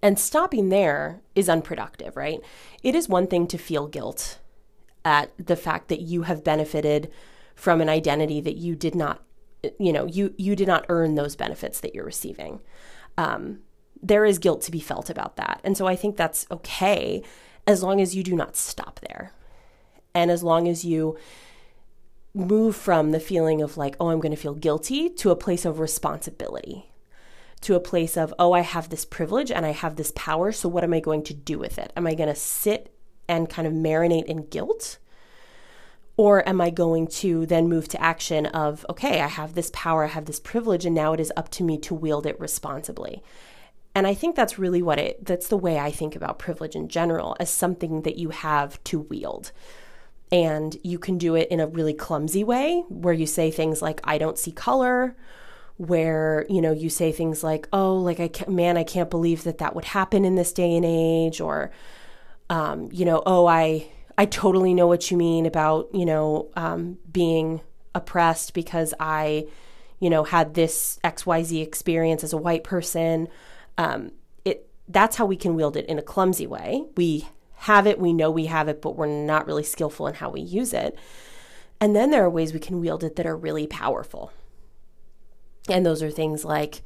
And 0.00 0.18
stopping 0.18 0.68
there 0.68 1.20
is 1.34 1.48
unproductive, 1.48 2.16
right? 2.16 2.40
It 2.82 2.94
is 2.94 3.08
one 3.08 3.26
thing 3.26 3.46
to 3.48 3.58
feel 3.58 3.86
guilt 3.86 4.38
at 5.04 5.32
the 5.38 5.56
fact 5.56 5.88
that 5.88 6.00
you 6.00 6.22
have 6.22 6.44
benefited 6.44 7.10
from 7.62 7.80
an 7.80 7.88
identity 7.88 8.40
that 8.40 8.56
you 8.56 8.74
did 8.74 8.92
not, 8.92 9.22
you 9.78 9.92
know, 9.92 10.04
you 10.04 10.34
you 10.36 10.56
did 10.56 10.66
not 10.66 10.84
earn 10.88 11.14
those 11.14 11.36
benefits 11.36 11.78
that 11.78 11.94
you're 11.94 12.04
receiving. 12.04 12.60
Um, 13.16 13.60
there 14.02 14.24
is 14.24 14.40
guilt 14.40 14.62
to 14.62 14.72
be 14.72 14.80
felt 14.80 15.08
about 15.08 15.36
that, 15.36 15.60
and 15.62 15.76
so 15.76 15.86
I 15.86 15.94
think 15.94 16.16
that's 16.16 16.44
okay 16.50 17.22
as 17.64 17.80
long 17.80 18.00
as 18.00 18.16
you 18.16 18.24
do 18.24 18.34
not 18.34 18.56
stop 18.56 18.98
there, 19.08 19.30
and 20.12 20.28
as 20.28 20.42
long 20.42 20.66
as 20.66 20.84
you 20.84 21.16
move 22.34 22.74
from 22.74 23.12
the 23.12 23.20
feeling 23.20 23.62
of 23.62 23.76
like, 23.76 23.94
oh, 24.00 24.08
I'm 24.08 24.18
going 24.18 24.34
to 24.34 24.42
feel 24.42 24.54
guilty 24.54 25.08
to 25.08 25.30
a 25.30 25.36
place 25.36 25.64
of 25.64 25.78
responsibility 25.78 26.88
to 27.60 27.76
a 27.76 27.80
place 27.80 28.16
of, 28.16 28.34
oh, 28.40 28.54
I 28.54 28.62
have 28.62 28.88
this 28.88 29.04
privilege 29.04 29.52
and 29.52 29.64
I 29.64 29.70
have 29.70 29.94
this 29.94 30.12
power. 30.16 30.50
So 30.50 30.68
what 30.68 30.82
am 30.82 30.92
I 30.92 30.98
going 30.98 31.22
to 31.24 31.34
do 31.34 31.60
with 31.60 31.78
it? 31.78 31.92
Am 31.96 32.08
I 32.08 32.14
going 32.14 32.28
to 32.28 32.34
sit 32.34 32.92
and 33.28 33.48
kind 33.48 33.68
of 33.68 33.72
marinate 33.72 34.24
in 34.24 34.46
guilt? 34.46 34.98
Or 36.16 36.46
am 36.46 36.60
I 36.60 36.70
going 36.70 37.06
to 37.08 37.46
then 37.46 37.68
move 37.68 37.88
to 37.88 38.02
action 38.02 38.46
of, 38.46 38.84
okay, 38.90 39.20
I 39.20 39.28
have 39.28 39.54
this 39.54 39.70
power, 39.72 40.04
I 40.04 40.08
have 40.08 40.26
this 40.26 40.40
privilege, 40.40 40.84
and 40.84 40.94
now 40.94 41.12
it 41.14 41.20
is 41.20 41.32
up 41.36 41.48
to 41.50 41.64
me 41.64 41.78
to 41.78 41.94
wield 41.94 42.26
it 42.26 42.38
responsibly. 42.38 43.22
And 43.94 44.06
I 44.06 44.14
think 44.14 44.36
that's 44.36 44.58
really 44.58 44.82
what 44.82 44.98
it, 44.98 45.24
that's 45.24 45.48
the 45.48 45.56
way 45.56 45.78
I 45.78 45.90
think 45.90 46.14
about 46.14 46.38
privilege 46.38 46.74
in 46.74 46.88
general 46.88 47.36
as 47.40 47.50
something 47.50 48.02
that 48.02 48.16
you 48.16 48.30
have 48.30 48.82
to 48.84 49.00
wield. 49.00 49.52
And 50.30 50.76
you 50.82 50.98
can 50.98 51.18
do 51.18 51.34
it 51.34 51.48
in 51.50 51.60
a 51.60 51.66
really 51.66 51.94
clumsy 51.94 52.44
way 52.44 52.84
where 52.88 53.12
you 53.12 53.26
say 53.26 53.50
things 53.50 53.82
like, 53.82 54.00
I 54.04 54.18
don't 54.18 54.38
see 54.38 54.52
color, 54.52 55.14
where 55.78 56.46
you 56.48 56.60
know 56.60 56.70
you 56.70 56.88
say 56.88 57.10
things 57.10 57.42
like 57.42 57.66
oh 57.72 57.96
like 57.96 58.20
i 58.20 58.28
can't 58.28 58.50
man 58.50 58.76
i 58.76 58.84
can't 58.84 59.10
believe 59.10 59.42
that 59.42 59.58
that 59.58 59.74
would 59.74 59.86
happen 59.86 60.24
in 60.24 60.36
this 60.36 60.52
day 60.52 60.76
and 60.76 60.84
age 60.84 61.40
or 61.40 61.72
um, 62.50 62.88
you 62.92 63.04
know 63.04 63.22
oh 63.26 63.46
i 63.46 63.84
i 64.18 64.24
totally 64.24 64.74
know 64.74 64.86
what 64.86 65.10
you 65.10 65.16
mean 65.16 65.46
about 65.46 65.88
you 65.92 66.04
know 66.04 66.50
um, 66.56 66.98
being 67.10 67.60
oppressed 67.94 68.54
because 68.54 68.94
i 69.00 69.46
you 70.02 70.10
know 70.10 70.24
had 70.24 70.54
this 70.54 70.98
xyz 71.04 71.62
experience 71.62 72.24
as 72.24 72.32
a 72.32 72.36
white 72.36 72.64
person. 72.64 73.28
Um, 73.78 74.10
it 74.44 74.68
that's 74.88 75.14
how 75.14 75.24
we 75.24 75.36
can 75.36 75.54
wield 75.54 75.76
it 75.76 75.86
in 75.86 75.96
a 75.96 76.02
clumsy 76.02 76.44
way. 76.44 76.84
We 76.96 77.28
have 77.54 77.86
it 77.86 78.00
we 78.00 78.12
know 78.12 78.28
we 78.28 78.46
have 78.46 78.66
it 78.66 78.82
but 78.82 78.96
we're 78.96 79.06
not 79.06 79.46
really 79.46 79.62
skillful 79.62 80.08
in 80.08 80.14
how 80.14 80.28
we 80.28 80.40
use 80.40 80.74
it. 80.74 80.98
And 81.80 81.94
then 81.94 82.10
there 82.10 82.24
are 82.24 82.30
ways 82.30 82.52
we 82.52 82.58
can 82.58 82.80
wield 82.80 83.04
it 83.04 83.14
that 83.14 83.26
are 83.26 83.36
really 83.36 83.68
powerful. 83.68 84.32
And 85.68 85.86
those 85.86 86.02
are 86.02 86.10
things 86.10 86.44
like 86.44 86.82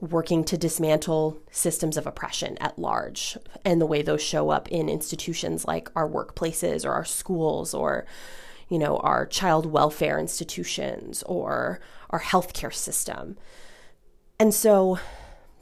working 0.00 0.44
to 0.44 0.58
dismantle 0.58 1.40
systems 1.50 1.96
of 1.96 2.06
oppression 2.06 2.58
at 2.58 2.78
large 2.78 3.38
and 3.64 3.80
the 3.80 3.86
way 3.86 4.02
those 4.02 4.22
show 4.22 4.50
up 4.50 4.68
in 4.68 4.88
institutions 4.88 5.64
like 5.64 5.88
our 5.96 6.08
workplaces 6.08 6.84
or 6.84 6.92
our 6.92 7.04
schools 7.04 7.72
or 7.72 8.04
you 8.68 8.78
know 8.78 8.98
our 8.98 9.24
child 9.24 9.64
welfare 9.64 10.18
institutions 10.18 11.22
or 11.22 11.80
our 12.10 12.20
healthcare 12.20 12.74
system 12.74 13.38
and 14.38 14.52
so 14.52 14.98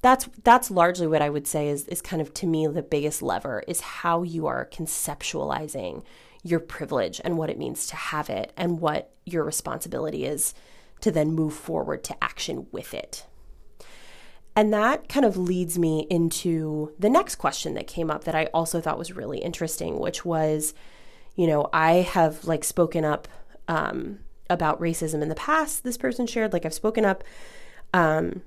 that's 0.02 0.28
that's 0.42 0.68
largely 0.68 1.06
what 1.06 1.22
i 1.22 1.30
would 1.30 1.46
say 1.46 1.68
is 1.68 1.86
is 1.86 2.02
kind 2.02 2.20
of 2.20 2.34
to 2.34 2.46
me 2.46 2.66
the 2.66 2.82
biggest 2.82 3.22
lever 3.22 3.62
is 3.68 3.80
how 3.80 4.24
you 4.24 4.48
are 4.48 4.68
conceptualizing 4.72 6.02
your 6.44 6.60
privilege 6.60 7.20
and 7.24 7.38
what 7.38 7.50
it 7.50 7.58
means 7.58 7.86
to 7.86 7.96
have 7.96 8.28
it 8.28 8.52
and 8.56 8.80
what 8.80 9.10
your 9.24 9.42
responsibility 9.42 10.24
is 10.24 10.54
to 11.00 11.10
then 11.10 11.32
move 11.32 11.54
forward 11.54 12.04
to 12.04 12.24
action 12.24 12.66
with 12.70 12.94
it. 12.94 13.26
And 14.56 14.72
that 14.72 15.08
kind 15.08 15.26
of 15.26 15.36
leads 15.36 15.78
me 15.78 16.06
into 16.08 16.92
the 16.98 17.10
next 17.10 17.36
question 17.36 17.74
that 17.74 17.86
came 17.86 18.10
up 18.10 18.24
that 18.24 18.34
I 18.34 18.46
also 18.54 18.80
thought 18.80 18.98
was 18.98 19.12
really 19.12 19.38
interesting, 19.38 19.98
which 19.98 20.24
was, 20.24 20.74
you 21.34 21.46
know, 21.46 21.68
I 21.72 21.94
have 21.94 22.44
like 22.44 22.62
spoken 22.62 23.04
up 23.04 23.26
um, 23.66 24.20
about 24.48 24.80
racism 24.80 25.22
in 25.22 25.28
the 25.28 25.34
past. 25.34 25.82
This 25.82 25.96
person 25.96 26.26
shared, 26.26 26.52
like, 26.52 26.64
I've 26.64 26.74
spoken 26.74 27.04
up 27.04 27.24
um, 27.92 28.42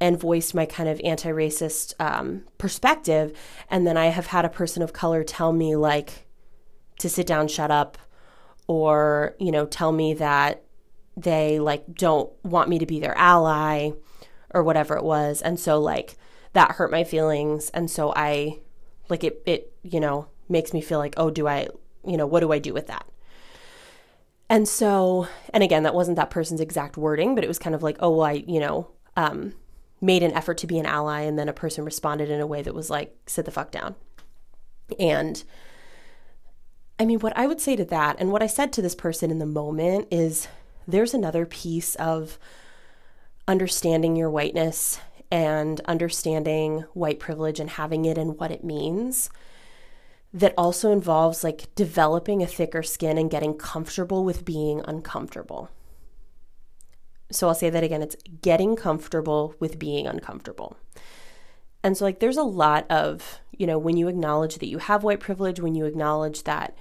and 0.00 0.18
voiced 0.18 0.54
my 0.54 0.64
kind 0.64 0.88
of 0.88 1.00
anti 1.02 1.30
racist 1.30 1.94
um, 1.98 2.44
perspective. 2.58 3.36
And 3.68 3.84
then 3.84 3.96
I 3.96 4.06
have 4.06 4.28
had 4.28 4.44
a 4.44 4.50
person 4.50 4.82
of 4.82 4.92
color 4.92 5.24
tell 5.24 5.52
me, 5.52 5.74
like, 5.74 6.26
to 7.00 7.08
sit 7.08 7.26
down, 7.26 7.48
shut 7.48 7.72
up, 7.72 7.98
or, 8.68 9.34
you 9.40 9.50
know, 9.50 9.66
tell 9.66 9.90
me 9.90 10.14
that 10.14 10.62
they 11.16 11.58
like 11.58 11.84
don't 11.94 12.30
want 12.44 12.68
me 12.68 12.78
to 12.78 12.86
be 12.86 13.00
their 13.00 13.16
ally 13.18 13.90
or 14.54 14.62
whatever 14.62 14.96
it 14.96 15.04
was. 15.04 15.42
And 15.42 15.58
so 15.58 15.80
like 15.80 16.16
that 16.52 16.72
hurt 16.72 16.90
my 16.90 17.04
feelings. 17.04 17.70
And 17.70 17.90
so 17.90 18.12
i 18.16 18.58
like 19.08 19.24
it 19.24 19.42
it 19.46 19.72
you 19.82 20.00
know 20.00 20.26
makes 20.48 20.72
me 20.72 20.80
feel 20.80 20.98
like 20.98 21.14
oh 21.16 21.30
do 21.30 21.46
i 21.46 21.68
you 22.06 22.16
know 22.16 22.26
what 22.26 22.40
do 22.40 22.52
i 22.52 22.58
do 22.58 22.72
with 22.72 22.86
that? 22.86 23.06
And 24.50 24.66
so 24.66 25.28
and 25.52 25.62
again 25.62 25.82
that 25.82 25.94
wasn't 25.94 26.16
that 26.16 26.30
person's 26.30 26.60
exact 26.60 26.96
wording 26.96 27.34
but 27.34 27.44
it 27.44 27.48
was 27.48 27.58
kind 27.58 27.74
of 27.74 27.82
like 27.82 27.96
oh 28.00 28.10
well, 28.10 28.26
i 28.26 28.32
you 28.32 28.60
know 28.60 28.88
um, 29.16 29.54
made 30.00 30.22
an 30.22 30.32
effort 30.32 30.58
to 30.58 30.66
be 30.68 30.78
an 30.78 30.86
ally 30.86 31.22
and 31.22 31.38
then 31.38 31.48
a 31.48 31.52
person 31.52 31.84
responded 31.84 32.30
in 32.30 32.40
a 32.40 32.46
way 32.46 32.62
that 32.62 32.74
was 32.74 32.88
like 32.88 33.16
sit 33.26 33.44
the 33.44 33.50
fuck 33.50 33.70
down. 33.70 33.94
And 34.98 35.42
i 36.98 37.04
mean 37.04 37.20
what 37.20 37.36
i 37.36 37.46
would 37.46 37.60
say 37.60 37.76
to 37.76 37.84
that 37.84 38.16
and 38.18 38.32
what 38.32 38.42
i 38.42 38.46
said 38.46 38.72
to 38.72 38.82
this 38.82 38.94
person 38.94 39.30
in 39.30 39.38
the 39.38 39.46
moment 39.46 40.08
is 40.10 40.48
there's 40.88 41.14
another 41.14 41.44
piece 41.44 41.94
of 41.96 42.38
understanding 43.48 44.14
your 44.14 44.30
whiteness 44.30 45.00
and 45.30 45.80
understanding 45.86 46.84
white 46.92 47.18
privilege 47.18 47.58
and 47.58 47.70
having 47.70 48.04
it 48.04 48.16
and 48.16 48.38
what 48.38 48.50
it 48.52 48.62
means 48.62 49.30
that 50.32 50.54
also 50.56 50.92
involves 50.92 51.42
like 51.42 51.74
developing 51.74 52.42
a 52.42 52.46
thicker 52.46 52.82
skin 52.82 53.16
and 53.16 53.30
getting 53.30 53.54
comfortable 53.54 54.24
with 54.24 54.44
being 54.44 54.82
uncomfortable. 54.86 55.70
So 57.30 57.48
I'll 57.48 57.54
say 57.54 57.70
that 57.70 57.82
again 57.82 58.02
it's 58.02 58.16
getting 58.42 58.76
comfortable 58.76 59.54
with 59.58 59.78
being 59.78 60.06
uncomfortable. 60.06 60.76
And 61.82 61.96
so, 61.96 62.04
like, 62.04 62.18
there's 62.18 62.36
a 62.36 62.42
lot 62.42 62.90
of, 62.90 63.40
you 63.52 63.66
know, 63.66 63.78
when 63.78 63.96
you 63.96 64.08
acknowledge 64.08 64.56
that 64.56 64.66
you 64.66 64.78
have 64.78 65.04
white 65.04 65.20
privilege, 65.20 65.60
when 65.60 65.76
you 65.76 65.84
acknowledge 65.84 66.42
that 66.42 66.76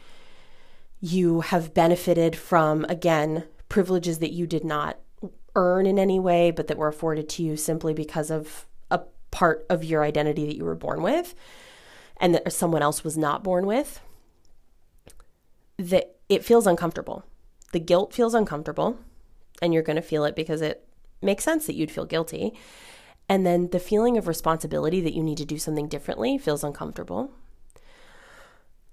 you 0.99 1.41
have 1.41 1.75
benefited 1.75 2.35
from, 2.35 2.83
again, 2.89 3.43
privileges 3.69 4.17
that 4.19 4.33
you 4.33 4.47
did 4.47 4.63
not 4.63 4.97
earn 5.57 5.85
in 5.85 5.99
any 5.99 6.19
way, 6.19 6.51
but 6.51 6.67
that 6.67 6.77
were 6.77 6.87
afforded 6.87 7.27
to 7.27 7.43
you 7.43 7.57
simply 7.57 7.93
because 7.93 8.31
of 8.31 8.65
a 8.89 9.01
part 9.31 9.65
of 9.69 9.83
your 9.83 10.03
identity 10.03 10.45
that 10.45 10.55
you 10.55 10.63
were 10.63 10.75
born 10.75 11.01
with 11.01 11.35
and 12.17 12.33
that 12.33 12.53
someone 12.53 12.81
else 12.81 13.03
was 13.03 13.17
not 13.17 13.43
born 13.43 13.65
with, 13.65 13.99
that 15.77 16.15
it 16.29 16.45
feels 16.45 16.67
uncomfortable. 16.67 17.25
The 17.73 17.79
guilt 17.79 18.13
feels 18.13 18.33
uncomfortable, 18.33 18.97
and 19.61 19.73
you're 19.73 19.83
going 19.83 19.97
to 19.97 20.01
feel 20.01 20.23
it 20.23 20.35
because 20.35 20.61
it 20.61 20.87
makes 21.21 21.43
sense 21.43 21.65
that 21.65 21.75
you'd 21.75 21.91
feel 21.91 22.05
guilty. 22.05 22.53
And 23.27 23.45
then 23.45 23.69
the 23.71 23.79
feeling 23.79 24.17
of 24.17 24.27
responsibility 24.27 25.01
that 25.01 25.13
you 25.13 25.23
need 25.23 25.37
to 25.39 25.45
do 25.45 25.57
something 25.57 25.87
differently 25.87 26.37
feels 26.37 26.63
uncomfortable. 26.63 27.31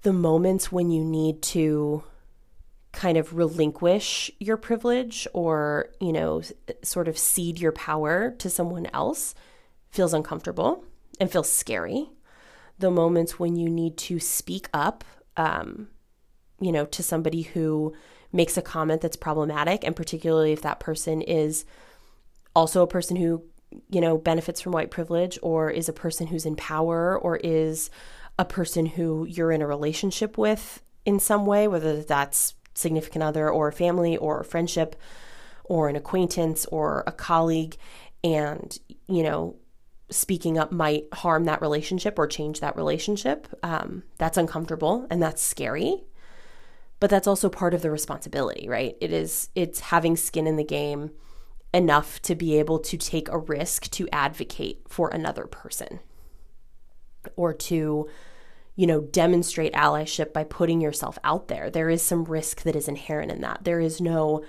The 0.01 0.13
moments 0.13 0.71
when 0.71 0.89
you 0.89 1.03
need 1.03 1.41
to 1.43 2.03
kind 2.95 3.17
of 3.17 3.35
relinquish 3.35 4.31
your 4.39 4.57
privilege 4.57 5.27
or, 5.33 5.89
you 5.99 6.13
know, 6.13 6.41
sort 6.81 7.07
of 7.07 7.17
cede 7.17 7.59
your 7.59 7.73
power 7.73 8.31
to 8.39 8.49
someone 8.49 8.87
else 8.93 9.35
feels 9.89 10.13
uncomfortable 10.13 10.83
and 11.19 11.31
feels 11.31 11.51
scary. 11.51 12.09
The 12.79 12.89
moments 12.89 13.37
when 13.37 13.57
you 13.57 13.69
need 13.69 13.97
to 13.97 14.19
speak 14.19 14.69
up, 14.73 15.03
um, 15.37 15.89
you 16.59 16.71
know, 16.71 16.85
to 16.85 17.03
somebody 17.03 17.43
who 17.43 17.93
makes 18.31 18.57
a 18.57 18.61
comment 18.61 19.01
that's 19.01 19.17
problematic, 19.17 19.83
and 19.83 19.95
particularly 19.95 20.53
if 20.53 20.61
that 20.61 20.79
person 20.79 21.21
is 21.21 21.65
also 22.55 22.81
a 22.81 22.87
person 22.87 23.17
who, 23.17 23.43
you 23.89 23.99
know, 23.99 24.17
benefits 24.17 24.61
from 24.61 24.71
white 24.71 24.89
privilege 24.89 25.37
or 25.41 25.69
is 25.69 25.89
a 25.89 25.93
person 25.93 26.27
who's 26.27 26.45
in 26.45 26.55
power 26.55 27.17
or 27.17 27.37
is 27.37 27.89
a 28.39 28.45
person 28.45 28.85
who 28.85 29.25
you're 29.25 29.51
in 29.51 29.61
a 29.61 29.67
relationship 29.67 30.37
with 30.37 30.81
in 31.05 31.19
some 31.19 31.45
way, 31.45 31.67
whether 31.67 32.01
that's 32.01 32.53
significant 32.75 33.23
other 33.23 33.49
or 33.49 33.71
family 33.71 34.15
or 34.17 34.39
a 34.39 34.45
friendship 34.45 34.95
or 35.63 35.89
an 35.89 35.95
acquaintance 35.95 36.65
or 36.67 37.03
a 37.07 37.11
colleague. 37.11 37.75
And 38.23 38.77
you 39.07 39.23
know 39.23 39.57
speaking 40.11 40.59
up 40.59 40.71
might 40.71 41.05
harm 41.13 41.45
that 41.45 41.61
relationship 41.61 42.19
or 42.19 42.27
change 42.27 42.59
that 42.59 42.75
relationship. 42.75 43.47
Um, 43.63 44.03
that's 44.19 44.37
uncomfortable 44.37 45.07
and 45.09 45.21
that's 45.21 45.41
scary 45.41 46.03
but 46.99 47.09
that's 47.09 47.27
also 47.27 47.49
part 47.49 47.73
of 47.73 47.81
the 47.81 47.91
responsibility 47.91 48.67
right? 48.69 48.95
It 49.01 49.11
is 49.11 49.49
it's 49.55 49.79
having 49.79 50.15
skin 50.15 50.47
in 50.47 50.55
the 50.55 50.63
game 50.63 51.11
enough 51.73 52.21
to 52.21 52.35
be 52.35 52.57
able 52.57 52.79
to 52.79 52.97
take 52.97 53.27
a 53.29 53.37
risk 53.37 53.89
to 53.91 54.07
advocate 54.11 54.81
for 54.87 55.09
another 55.09 55.45
person 55.45 55.99
or 57.35 57.53
to 57.53 58.09
you 58.75 58.85
know, 58.85 59.01
demonstrate 59.01 59.73
allyship 59.73 60.33
by 60.33 60.43
putting 60.43 60.81
yourself 60.81 61.17
out 61.23 61.47
there. 61.47 61.69
There 61.69 61.89
is 61.89 62.01
some 62.01 62.25
risk 62.25 62.63
that 62.63 62.75
is 62.75 62.87
inherent 62.87 63.31
in 63.31 63.41
that. 63.41 63.63
There 63.63 63.79
is 63.79 64.01
no, 64.01 64.43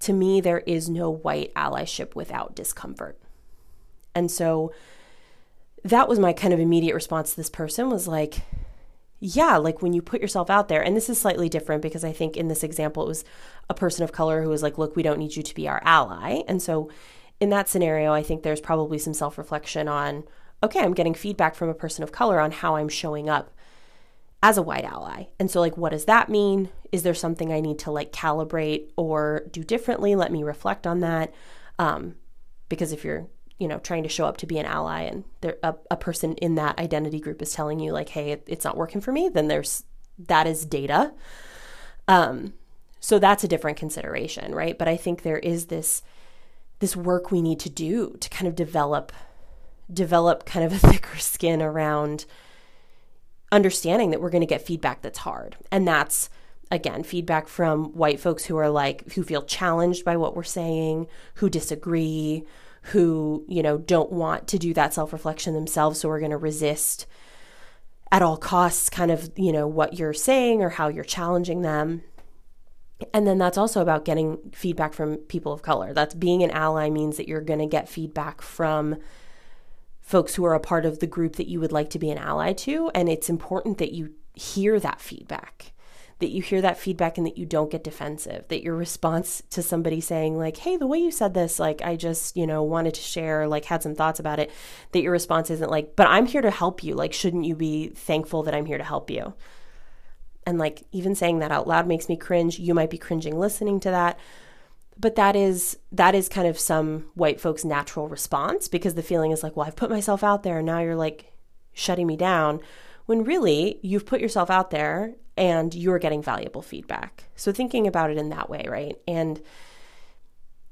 to 0.00 0.12
me, 0.12 0.40
there 0.40 0.60
is 0.60 0.88
no 0.88 1.10
white 1.10 1.52
allyship 1.54 2.14
without 2.14 2.54
discomfort. 2.54 3.18
And 4.14 4.30
so 4.30 4.72
that 5.84 6.08
was 6.08 6.18
my 6.18 6.32
kind 6.32 6.54
of 6.54 6.60
immediate 6.60 6.94
response 6.94 7.30
to 7.30 7.36
this 7.36 7.50
person 7.50 7.90
was 7.90 8.08
like, 8.08 8.42
yeah, 9.18 9.58
like 9.58 9.82
when 9.82 9.92
you 9.92 10.00
put 10.00 10.22
yourself 10.22 10.48
out 10.48 10.68
there, 10.68 10.82
and 10.82 10.96
this 10.96 11.10
is 11.10 11.20
slightly 11.20 11.50
different 11.50 11.82
because 11.82 12.04
I 12.04 12.12
think 12.12 12.38
in 12.38 12.48
this 12.48 12.64
example, 12.64 13.02
it 13.04 13.08
was 13.08 13.24
a 13.68 13.74
person 13.74 14.02
of 14.02 14.12
color 14.12 14.42
who 14.42 14.48
was 14.48 14.62
like, 14.62 14.78
look, 14.78 14.96
we 14.96 15.02
don't 15.02 15.18
need 15.18 15.36
you 15.36 15.42
to 15.42 15.54
be 15.54 15.68
our 15.68 15.82
ally. 15.84 16.42
And 16.48 16.62
so 16.62 16.90
in 17.38 17.50
that 17.50 17.68
scenario, 17.68 18.12
I 18.14 18.22
think 18.22 18.42
there's 18.42 18.60
probably 18.60 18.98
some 18.98 19.12
self 19.12 19.36
reflection 19.36 19.88
on, 19.88 20.24
okay, 20.62 20.80
I'm 20.80 20.94
getting 20.94 21.14
feedback 21.14 21.54
from 21.54 21.68
a 21.68 21.74
person 21.74 22.02
of 22.02 22.12
color 22.12 22.40
on 22.40 22.52
how 22.52 22.76
I'm 22.76 22.88
showing 22.88 23.28
up 23.28 23.50
as 24.42 24.56
a 24.56 24.62
white 24.62 24.84
ally. 24.84 25.24
And 25.38 25.50
so, 25.50 25.60
like, 25.60 25.76
what 25.76 25.90
does 25.90 26.06
that 26.06 26.28
mean? 26.28 26.70
Is 26.92 27.02
there 27.02 27.14
something 27.14 27.52
I 27.52 27.60
need 27.60 27.78
to 27.80 27.90
like 27.90 28.12
calibrate 28.12 28.90
or 28.96 29.46
do 29.50 29.62
differently? 29.62 30.14
Let 30.14 30.32
me 30.32 30.42
reflect 30.42 30.86
on 30.86 31.00
that. 31.00 31.32
Um, 31.78 32.16
because 32.68 32.92
if 32.92 33.04
you're, 33.04 33.26
you 33.58 33.68
know, 33.68 33.78
trying 33.78 34.02
to 34.02 34.08
show 34.08 34.26
up 34.26 34.38
to 34.38 34.46
be 34.46 34.58
an 34.58 34.66
ally 34.66 35.02
and 35.02 35.24
there, 35.40 35.56
a, 35.62 35.74
a 35.90 35.96
person 35.96 36.34
in 36.36 36.54
that 36.54 36.78
identity 36.78 37.20
group 37.20 37.42
is 37.42 37.52
telling 37.52 37.80
you, 37.80 37.92
like, 37.92 38.10
hey, 38.10 38.32
it, 38.32 38.44
it's 38.46 38.64
not 38.64 38.76
working 38.76 39.00
for 39.00 39.12
me, 39.12 39.28
then 39.28 39.48
there's 39.48 39.84
that 40.18 40.46
is 40.46 40.64
data. 40.64 41.12
Um, 42.08 42.54
so 42.98 43.18
that's 43.18 43.44
a 43.44 43.48
different 43.48 43.78
consideration, 43.78 44.54
right? 44.54 44.76
But 44.76 44.88
I 44.88 44.96
think 44.96 45.22
there 45.22 45.38
is 45.38 45.66
this 45.66 46.02
this 46.80 46.96
work 46.96 47.30
we 47.30 47.42
need 47.42 47.60
to 47.60 47.68
do 47.68 48.16
to 48.20 48.30
kind 48.30 48.48
of 48.48 48.54
develop 48.54 49.12
develop 49.92 50.44
kind 50.44 50.64
of 50.64 50.72
a 50.72 50.78
thicker 50.90 51.18
skin 51.18 51.62
around 51.62 52.26
understanding 53.52 54.10
that 54.10 54.20
we're 54.20 54.30
going 54.30 54.42
to 54.42 54.46
get 54.46 54.62
feedback 54.62 55.02
that's 55.02 55.18
hard. 55.18 55.56
And 55.70 55.86
that's 55.86 56.30
again 56.72 57.02
feedback 57.02 57.48
from 57.48 57.86
white 57.94 58.20
folks 58.20 58.44
who 58.44 58.56
are 58.56 58.70
like 58.70 59.12
who 59.12 59.24
feel 59.24 59.42
challenged 59.42 60.04
by 60.04 60.16
what 60.16 60.36
we're 60.36 60.42
saying, 60.44 61.08
who 61.34 61.50
disagree, 61.50 62.44
who, 62.82 63.44
you 63.48 63.62
know, 63.62 63.78
don't 63.78 64.12
want 64.12 64.46
to 64.48 64.58
do 64.58 64.72
that 64.74 64.94
self-reflection 64.94 65.54
themselves, 65.54 66.00
so 66.00 66.08
we're 66.08 66.20
going 66.20 66.30
to 66.30 66.36
resist 66.36 67.06
at 68.12 68.22
all 68.22 68.36
costs 68.36 68.90
kind 68.90 69.10
of, 69.10 69.30
you 69.36 69.52
know, 69.52 69.66
what 69.66 69.94
you're 69.94 70.12
saying 70.12 70.62
or 70.62 70.70
how 70.70 70.88
you're 70.88 71.04
challenging 71.04 71.62
them. 71.62 72.02
And 73.14 73.26
then 73.26 73.38
that's 73.38 73.56
also 73.56 73.80
about 73.80 74.04
getting 74.04 74.38
feedback 74.52 74.92
from 74.92 75.16
people 75.16 75.52
of 75.52 75.62
color. 75.62 75.92
That's 75.92 76.14
being 76.14 76.42
an 76.42 76.50
ally 76.50 76.90
means 76.90 77.16
that 77.16 77.28
you're 77.28 77.40
going 77.40 77.60
to 77.60 77.66
get 77.66 77.88
feedback 77.88 78.42
from 78.42 78.96
folks 80.10 80.34
who 80.34 80.44
are 80.44 80.54
a 80.54 80.60
part 80.60 80.84
of 80.84 80.98
the 80.98 81.06
group 81.06 81.36
that 81.36 81.48
you 81.48 81.60
would 81.60 81.70
like 81.70 81.88
to 81.88 81.98
be 81.98 82.10
an 82.10 82.18
ally 82.18 82.52
to. 82.52 82.90
And 82.96 83.08
it's 83.08 83.30
important 83.30 83.78
that 83.78 83.92
you 83.92 84.12
hear 84.34 84.80
that 84.80 85.00
feedback, 85.00 85.72
that 86.18 86.30
you 86.30 86.42
hear 86.42 86.60
that 86.60 86.78
feedback 86.78 87.16
and 87.16 87.24
that 87.28 87.38
you 87.38 87.46
don't 87.46 87.70
get 87.70 87.84
defensive, 87.84 88.44
that 88.48 88.64
your 88.64 88.74
response 88.74 89.40
to 89.50 89.62
somebody 89.62 90.00
saying, 90.00 90.36
like, 90.36 90.56
hey, 90.56 90.76
the 90.76 90.86
way 90.88 90.98
you 90.98 91.12
said 91.12 91.32
this, 91.32 91.60
like, 91.60 91.80
I 91.82 91.94
just, 91.94 92.36
you 92.36 92.44
know, 92.44 92.64
wanted 92.64 92.94
to 92.94 93.00
share, 93.00 93.46
like, 93.46 93.66
had 93.66 93.84
some 93.84 93.94
thoughts 93.94 94.18
about 94.18 94.40
it, 94.40 94.50
that 94.90 95.02
your 95.02 95.12
response 95.12 95.48
isn't 95.48 95.70
like, 95.70 95.94
but 95.94 96.08
I'm 96.08 96.26
here 96.26 96.42
to 96.42 96.50
help 96.50 96.82
you. 96.82 96.96
Like, 96.96 97.12
shouldn't 97.12 97.44
you 97.44 97.54
be 97.54 97.90
thankful 97.90 98.42
that 98.42 98.54
I'm 98.54 98.66
here 98.66 98.78
to 98.78 98.84
help 98.84 99.10
you? 99.10 99.34
And 100.44 100.58
like, 100.58 100.82
even 100.90 101.14
saying 101.14 101.38
that 101.38 101.52
out 101.52 101.68
loud 101.68 101.86
makes 101.86 102.08
me 102.08 102.16
cringe. 102.16 102.58
You 102.58 102.74
might 102.74 102.90
be 102.90 102.98
cringing 102.98 103.38
listening 103.38 103.78
to 103.80 103.90
that 103.90 104.18
but 105.00 105.14
that 105.14 105.34
is 105.34 105.78
that 105.90 106.14
is 106.14 106.28
kind 106.28 106.46
of 106.46 106.58
some 106.58 107.06
white 107.14 107.40
folks 107.40 107.64
natural 107.64 108.08
response 108.08 108.68
because 108.68 108.94
the 108.94 109.02
feeling 109.02 109.30
is 109.30 109.42
like 109.42 109.56
well 109.56 109.66
i've 109.66 109.76
put 109.76 109.90
myself 109.90 110.22
out 110.22 110.42
there 110.42 110.58
and 110.58 110.66
now 110.66 110.80
you're 110.80 110.96
like 110.96 111.32
shutting 111.72 112.06
me 112.06 112.16
down 112.16 112.60
when 113.06 113.24
really 113.24 113.78
you've 113.82 114.06
put 114.06 114.20
yourself 114.20 114.50
out 114.50 114.70
there 114.70 115.14
and 115.36 115.74
you're 115.74 115.98
getting 115.98 116.22
valuable 116.22 116.62
feedback. 116.62 117.24
So 117.34 117.50
thinking 117.50 117.86
about 117.86 118.10
it 118.10 118.18
in 118.18 118.28
that 118.28 118.50
way 118.50 118.66
right? 118.68 118.96
And 119.08 119.40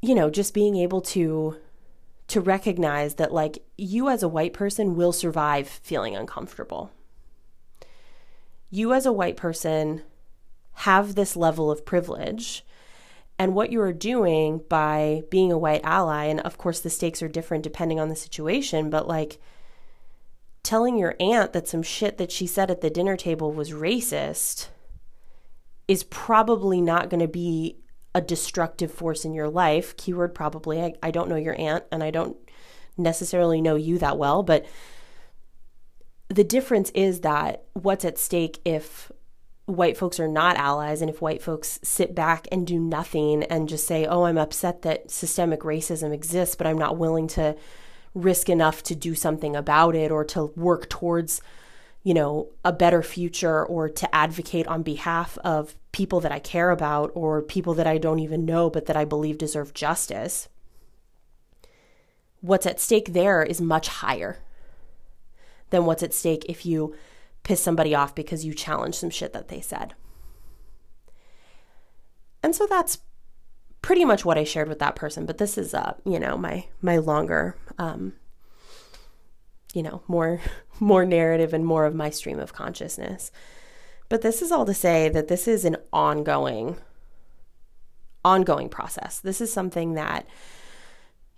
you 0.01 0.15
know 0.15 0.31
just 0.31 0.55
being 0.55 0.77
able 0.77 1.01
to 1.01 1.57
to 2.29 2.41
recognize 2.41 3.15
that 3.15 3.33
like 3.33 3.65
you 3.77 4.09
as 4.09 4.23
a 4.23 4.29
white 4.29 4.53
person 4.53 4.95
will 4.95 5.13
survive 5.13 5.69
feeling 5.69 6.15
uncomfortable. 6.15 6.93
You 8.71 8.93
as 8.93 9.07
a 9.07 9.13
white 9.13 9.37
person 9.37 10.03
have 10.75 11.15
this 11.15 11.35
level 11.35 11.71
of 11.71 11.87
privilege 11.87 12.65
and 13.39 13.55
what 13.55 13.71
you 13.71 13.81
are 13.81 13.93
doing 13.93 14.63
by 14.69 15.23
being 15.31 15.53
a 15.53 15.59
white 15.59 15.83
ally, 15.85 16.25
and 16.25 16.41
of 16.41 16.59
course 16.59 16.81
the 16.81 16.91
stakes 16.91 17.23
are 17.23 17.29
different 17.29 17.63
depending 17.63 18.01
on 18.01 18.09
the 18.09 18.17
situation, 18.17 18.91
but 18.91 19.07
like 19.07 19.41
telling 20.63 20.99
your 20.99 21.15
aunt 21.21 21.53
that 21.53 21.69
some 21.69 21.83
shit 21.83 22.19
that 22.19 22.33
she 22.33 22.47
said 22.47 22.71
at 22.71 22.81
the 22.81 22.91
dinner 22.91 23.17
table 23.17 23.53
was 23.53 23.71
racist 23.71 24.69
is 25.87 26.05
probably 26.05 26.81
not 26.81 27.09
going 27.09 27.21
to 27.21 27.29
be 27.29 27.79
a 28.15 28.21
destructive 28.21 28.93
force 28.93 29.25
in 29.25 29.33
your 29.33 29.49
life. 29.49 29.97
Keyword 29.97 30.35
probably. 30.35 30.83
I, 30.83 30.95
I 31.03 31.11
don't 31.11 31.29
know 31.29 31.37
your 31.37 31.59
aunt 31.59 31.85
and 31.93 32.03
I 32.03 32.11
don't 32.11 32.37
necessarily 32.97 33.61
know 33.61 33.77
you 33.77 33.99
that 33.99 34.19
well, 34.19 34.43
but 34.43 34.67
the 36.29 36.45
difference 36.45 36.91
is 36.91 37.21
that 37.21 37.65
what's 37.73 38.05
at 38.05 38.19
stake 38.19 38.61
if 38.65 39.11
white 39.69 39.99
folks 39.99 40.19
are 40.19 40.29
not 40.29 40.57
allies 40.57 41.03
and 41.03 41.11
if 41.11 41.21
white 41.21 41.43
folks 41.43 41.79
sit 41.83 42.15
back 42.15 42.49
and 42.51 42.67
do 42.67 42.81
nothing 42.81 43.43
and 43.45 43.69
just 43.69 43.87
say, 43.87 44.07
oh, 44.07 44.25
I'm 44.25 44.39
upset 44.39 44.81
that 44.83 45.11
systemic 45.11 45.61
racism 45.61 46.11
exists, 46.11 46.55
but 46.55 46.67
I'm 46.67 46.79
not 46.79 46.97
willing 46.97 47.29
to 47.29 47.55
risk 48.15 48.49
enough 48.49 48.83
to 48.85 48.95
do 48.95 49.15
something 49.15 49.55
about 49.55 49.95
it 49.95 50.11
or 50.11 50.25
to 50.25 50.47
work 50.57 50.89
towards, 50.89 51.43
you 52.03 52.15
know, 52.15 52.49
a 52.65 52.73
better 52.73 53.03
future 53.03 53.63
or 53.63 53.91
to 53.91 54.15
advocate 54.15 54.67
on 54.69 54.83
behalf 54.83 55.37
of 55.45 55.75
people 55.93 56.21
that 56.21 56.33
I 56.33 56.39
care 56.39 56.71
about 56.71 57.13
or 57.15 57.43
people 57.43 57.75
that 57.75 57.87
I 57.87 57.99
don't 57.99 58.21
even 58.21 58.47
know 58.47 58.71
but 58.71 58.87
that 58.87 58.97
I 58.97 59.05
believe 59.05 59.37
deserve 59.37 59.75
justice. 59.75 60.49
What's 62.41 62.65
at 62.65 62.81
stake 62.81 63.13
there 63.13 63.43
is 63.43 63.61
much 63.61 63.89
higher 63.89 64.39
than 65.69 65.85
what's 65.85 66.03
at 66.03 66.15
stake 66.15 66.47
if 66.49 66.65
you 66.65 66.95
piss 67.49 67.63
somebody 67.63 67.95
off 67.95 68.15
because 68.15 68.45
you 68.45 68.53
challenge 68.53 68.95
some 68.95 69.09
shit 69.09 69.33
that 69.33 69.49
they 69.49 69.63
said. 69.63 69.95
And 72.43 72.55
so 72.55 72.67
that's 72.67 72.99
pretty 73.81 74.05
much 74.05 74.23
what 74.23 74.37
I 74.37 74.45
shared 74.45 74.69
with 74.69 74.81
that 74.81 74.97
person, 74.97 75.25
but 75.25 75.39
this 75.39 75.57
is 75.57 75.73
uh, 75.73 75.95
you 76.05 76.21
know, 76.21 76.37
my 76.37 76.67
my 76.83 76.99
longer 76.99 77.57
um 77.79 78.13
you 79.73 79.83
know, 79.83 80.03
more 80.09 80.43
more 80.79 81.07
narrative 81.07 81.55
and 81.55 81.65
more 81.65 81.87
of 81.87 81.95
my 81.95 82.11
stream 82.11 82.39
of 82.39 82.53
consciousness. 82.53 83.33
But 84.11 84.21
this 84.21 84.43
is 84.43 84.53
all 84.53 84.67
to 84.67 84.75
say 84.75 85.09
that 85.09 85.29
this 85.29 85.49
is 85.49 85.65
an 85.65 85.79
ongoing 85.91 86.77
ongoing 88.27 88.69
process. 88.69 89.21
This 89.21 89.41
is 89.41 89.51
something 89.51 89.95
that 89.95 90.27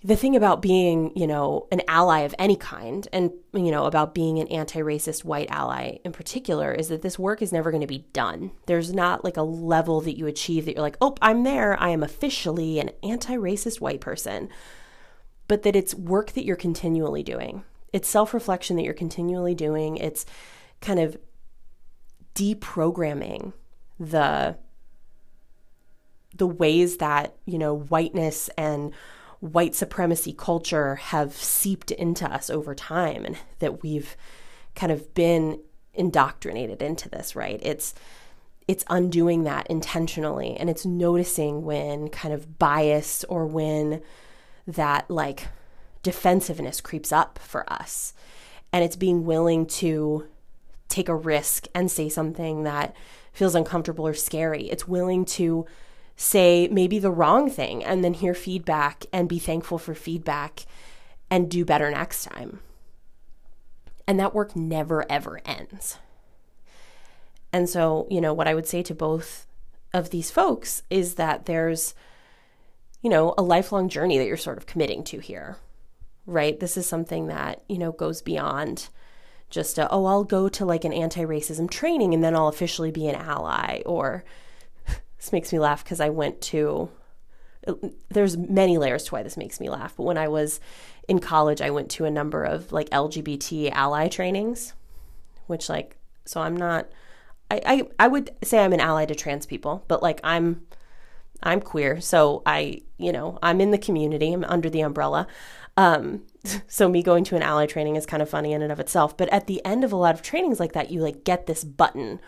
the 0.02 0.16
thing 0.16 0.34
about 0.34 0.62
being, 0.62 1.12
you 1.14 1.26
know, 1.26 1.66
an 1.70 1.82
ally 1.86 2.20
of 2.20 2.34
any 2.38 2.56
kind 2.56 3.06
and, 3.12 3.30
you 3.52 3.70
know, 3.70 3.84
about 3.84 4.14
being 4.14 4.38
an 4.38 4.48
anti 4.48 4.80
racist 4.80 5.24
white 5.24 5.50
ally 5.50 5.98
in 6.04 6.12
particular 6.12 6.72
is 6.72 6.88
that 6.88 7.02
this 7.02 7.18
work 7.18 7.42
is 7.42 7.52
never 7.52 7.70
going 7.70 7.82
to 7.82 7.86
be 7.86 8.06
done. 8.14 8.50
There's 8.64 8.94
not 8.94 9.24
like 9.24 9.36
a 9.36 9.42
level 9.42 10.00
that 10.00 10.16
you 10.16 10.26
achieve 10.26 10.64
that 10.64 10.74
you're 10.74 10.82
like, 10.82 10.96
oh, 11.02 11.16
I'm 11.20 11.42
there. 11.44 11.78
I 11.78 11.90
am 11.90 12.02
officially 12.02 12.78
an 12.78 12.90
anti 13.02 13.36
racist 13.36 13.80
white 13.80 14.00
person. 14.00 14.48
But 15.48 15.64
that 15.64 15.76
it's 15.76 15.94
work 15.94 16.32
that 16.32 16.44
you're 16.44 16.56
continually 16.56 17.22
doing. 17.22 17.64
It's 17.92 18.08
self 18.08 18.32
reflection 18.32 18.76
that 18.76 18.84
you're 18.84 18.94
continually 18.94 19.54
doing. 19.54 19.96
It's 19.98 20.24
kind 20.80 21.00
of 21.00 21.18
deprogramming 22.34 23.52
the 23.98 24.56
the 26.36 26.46
ways 26.46 26.98
that 26.98 27.34
you 27.44 27.58
know 27.58 27.74
whiteness 27.74 28.48
and 28.56 28.94
white 29.40 29.74
supremacy 29.74 30.32
culture 30.32 30.96
have 30.96 31.32
seeped 31.32 31.90
into 31.90 32.30
us 32.30 32.50
over 32.50 32.74
time 32.74 33.24
and 33.24 33.38
that 33.58 33.82
we've 33.82 34.16
kind 34.74 34.92
of 34.92 35.12
been 35.14 35.60
indoctrinated 35.94 36.82
into 36.82 37.08
this, 37.08 37.34
right? 37.34 37.58
It's 37.62 37.94
it's 38.68 38.84
undoing 38.88 39.42
that 39.44 39.66
intentionally 39.66 40.56
and 40.56 40.70
it's 40.70 40.86
noticing 40.86 41.64
when 41.64 42.08
kind 42.08 42.32
of 42.32 42.58
bias 42.58 43.24
or 43.24 43.44
when 43.44 44.00
that 44.66 45.10
like 45.10 45.48
defensiveness 46.02 46.80
creeps 46.80 47.10
up 47.10 47.38
for 47.38 47.70
us. 47.72 48.14
And 48.72 48.84
it's 48.84 48.94
being 48.94 49.24
willing 49.24 49.66
to 49.66 50.28
take 50.88 51.08
a 51.08 51.16
risk 51.16 51.66
and 51.74 51.90
say 51.90 52.08
something 52.08 52.62
that 52.62 52.94
feels 53.32 53.54
uncomfortable 53.54 54.06
or 54.06 54.14
scary. 54.14 54.70
It's 54.70 54.86
willing 54.86 55.24
to 55.24 55.66
say 56.20 56.68
maybe 56.70 56.98
the 56.98 57.10
wrong 57.10 57.48
thing 57.48 57.82
and 57.82 58.04
then 58.04 58.12
hear 58.12 58.34
feedback 58.34 59.06
and 59.10 59.26
be 59.26 59.38
thankful 59.38 59.78
for 59.78 59.94
feedback 59.94 60.66
and 61.30 61.50
do 61.50 61.64
better 61.64 61.90
next 61.90 62.24
time. 62.24 62.60
And 64.06 64.20
that 64.20 64.34
work 64.34 64.54
never, 64.54 65.10
ever 65.10 65.40
ends. 65.46 65.96
And 67.54 67.70
so, 67.70 68.06
you 68.10 68.20
know, 68.20 68.34
what 68.34 68.46
I 68.46 68.54
would 68.54 68.66
say 68.66 68.82
to 68.82 68.94
both 68.94 69.46
of 69.94 70.10
these 70.10 70.30
folks 70.30 70.82
is 70.90 71.14
that 71.14 71.46
there's, 71.46 71.94
you 73.00 73.08
know, 73.08 73.32
a 73.38 73.42
lifelong 73.42 73.88
journey 73.88 74.18
that 74.18 74.26
you're 74.26 74.36
sort 74.36 74.58
of 74.58 74.66
committing 74.66 75.02
to 75.04 75.20
here, 75.20 75.56
right? 76.26 76.60
This 76.60 76.76
is 76.76 76.86
something 76.86 77.28
that, 77.28 77.62
you 77.66 77.78
know, 77.78 77.92
goes 77.92 78.20
beyond 78.20 78.90
just 79.48 79.78
a, 79.78 79.90
oh, 79.90 80.04
I'll 80.04 80.24
go 80.24 80.50
to 80.50 80.66
like 80.66 80.84
an 80.84 80.92
anti 80.92 81.22
racism 81.22 81.70
training 81.70 82.12
and 82.12 82.22
then 82.22 82.36
I'll 82.36 82.48
officially 82.48 82.90
be 82.90 83.08
an 83.08 83.14
ally. 83.14 83.80
Or 83.86 84.22
this 85.20 85.32
makes 85.32 85.52
me 85.52 85.58
laugh 85.58 85.84
because 85.84 86.00
I 86.00 86.08
went 86.08 86.40
to, 86.42 86.88
there's 88.08 88.38
many 88.38 88.78
layers 88.78 89.04
to 89.04 89.14
why 89.14 89.22
this 89.22 89.36
makes 89.36 89.60
me 89.60 89.68
laugh. 89.68 89.94
But 89.94 90.04
when 90.04 90.16
I 90.16 90.28
was 90.28 90.60
in 91.08 91.18
college, 91.18 91.60
I 91.60 91.68
went 91.68 91.90
to 91.90 92.06
a 92.06 92.10
number 92.10 92.42
of 92.42 92.72
like 92.72 92.88
LGBT 92.88 93.70
ally 93.72 94.08
trainings, 94.08 94.72
which 95.46 95.68
like, 95.68 95.98
so 96.24 96.40
I'm 96.40 96.56
not, 96.56 96.88
I, 97.50 97.60
I, 97.66 97.82
I 97.98 98.08
would 98.08 98.30
say 98.42 98.64
I'm 98.64 98.72
an 98.72 98.80
ally 98.80 99.04
to 99.04 99.14
trans 99.14 99.44
people, 99.44 99.84
but 99.88 100.02
like 100.02 100.20
I'm, 100.24 100.62
I'm 101.42 101.60
queer. 101.60 102.00
So 102.00 102.42
I, 102.46 102.80
you 102.96 103.12
know, 103.12 103.38
I'm 103.42 103.60
in 103.60 103.72
the 103.72 103.78
community, 103.78 104.32
I'm 104.32 104.44
under 104.44 104.70
the 104.70 104.80
umbrella. 104.80 105.26
Um, 105.76 106.22
so 106.66 106.88
me 106.88 107.02
going 107.02 107.24
to 107.24 107.36
an 107.36 107.42
ally 107.42 107.66
training 107.66 107.96
is 107.96 108.06
kind 108.06 108.22
of 108.22 108.30
funny 108.30 108.54
in 108.54 108.62
and 108.62 108.72
of 108.72 108.80
itself 108.80 109.16
but 109.16 109.28
at 109.28 109.46
the 109.46 109.64
end 109.64 109.84
of 109.84 109.92
a 109.92 109.96
lot 109.96 110.14
of 110.14 110.22
trainings 110.22 110.58
like 110.58 110.72
that 110.72 110.90
you 110.90 111.00
like 111.00 111.22
get 111.22 111.46
this 111.46 111.62
button 111.62 112.18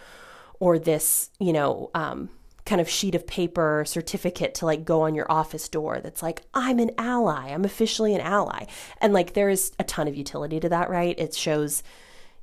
or 0.61 0.79
this 0.79 1.31
you 1.41 1.53
know 1.53 1.91
um, 1.95 2.29
kind 2.65 2.81
of 2.81 2.89
sheet 2.89 3.15
of 3.15 3.27
paper 3.27 3.85
certificate 3.87 4.55
to 4.55 4.67
like 4.67 4.85
go 4.85 5.03
on 5.03 5.15
your 5.15 5.31
office 5.31 5.69
door 5.69 6.01
that's 6.01 6.23
like 6.23 6.43
i'm 6.55 6.79
an 6.79 6.91
ally 6.97 7.51
i'm 7.51 7.65
officially 7.65 8.15
an 8.15 8.21
ally 8.21 8.65
and 9.01 9.13
like 9.13 9.33
there 9.33 9.49
is 9.49 9.73
a 9.79 9.85
ton 9.85 10.07
of 10.07 10.15
utility 10.15 10.61
to 10.61 10.69
that 10.69 10.89
right 10.89 11.19
it 11.19 11.35
shows 11.35 11.83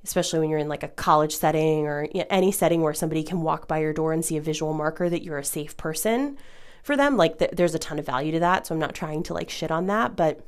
especially 0.04 0.40
when 0.40 0.50
you're 0.50 0.60
in 0.60 0.70
like 0.70 0.84
a 0.84 0.90
college 0.90 1.36
setting 1.36 1.86
or 1.86 2.08
any 2.30 2.52
setting 2.52 2.82
where 2.82 2.94
somebody 2.94 3.24
can 3.24 3.42
walk 3.42 3.68
by 3.68 3.80
your 3.80 3.94
door 3.94 4.12
and 4.12 4.26
see 4.26 4.38
a 4.38 4.42
visual 4.42 4.74
marker 4.74 5.10
that 5.10 5.24
you're 5.24 5.38
a 5.38 5.44
safe 5.44 5.78
person 5.78 6.38
for 6.84 6.98
them 6.98 7.16
like 7.16 7.40
th- 7.40 7.52
there's 7.52 7.76
a 7.76 7.80
ton 7.80 8.00
of 8.00 8.06
value 8.06 8.32
to 8.32 8.40
that 8.40 8.68
so 8.68 8.76
i'm 8.76 8.80
not 8.80 8.94
trying 8.94 9.24
to 9.24 9.34
like 9.34 9.50
shit 9.50 9.72
on 9.72 9.88
that 9.88 10.16
but 10.16 10.46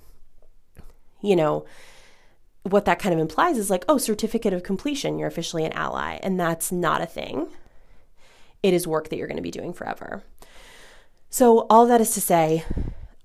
you 1.21 1.35
know, 1.35 1.65
what 2.63 2.85
that 2.85 2.99
kind 2.99 3.13
of 3.13 3.19
implies 3.19 3.57
is 3.57 3.69
like, 3.69 3.85
oh, 3.87 3.97
certificate 3.97 4.53
of 4.53 4.63
completion, 4.63 5.17
you're 5.17 5.27
officially 5.27 5.65
an 5.65 5.73
ally. 5.73 6.19
And 6.21 6.39
that's 6.39 6.71
not 6.71 7.01
a 7.01 7.05
thing. 7.05 7.47
It 8.63 8.73
is 8.73 8.87
work 8.87 9.09
that 9.09 9.17
you're 9.17 9.27
going 9.27 9.37
to 9.37 9.43
be 9.43 9.51
doing 9.51 9.73
forever. 9.73 10.23
So, 11.29 11.65
all 11.69 11.85
that 11.87 12.01
is 12.01 12.11
to 12.11 12.21
say, 12.21 12.65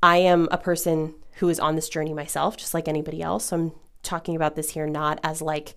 I 0.03 0.19
am 0.19 0.49
a 0.51 0.59
person 0.59 1.15
who 1.37 1.49
is 1.49 1.61
on 1.61 1.75
this 1.75 1.89
journey 1.89 2.15
myself, 2.15 2.57
just 2.57 2.75
like 2.75 2.89
anybody 2.89 3.23
else. 3.23 3.47
So 3.47 3.57
I'm 3.57 3.73
talking 4.03 4.37
about 4.37 4.57
this 4.57 4.71
here 4.71 4.87
not 4.87 5.19
as 5.23 5.43
like, 5.43 5.75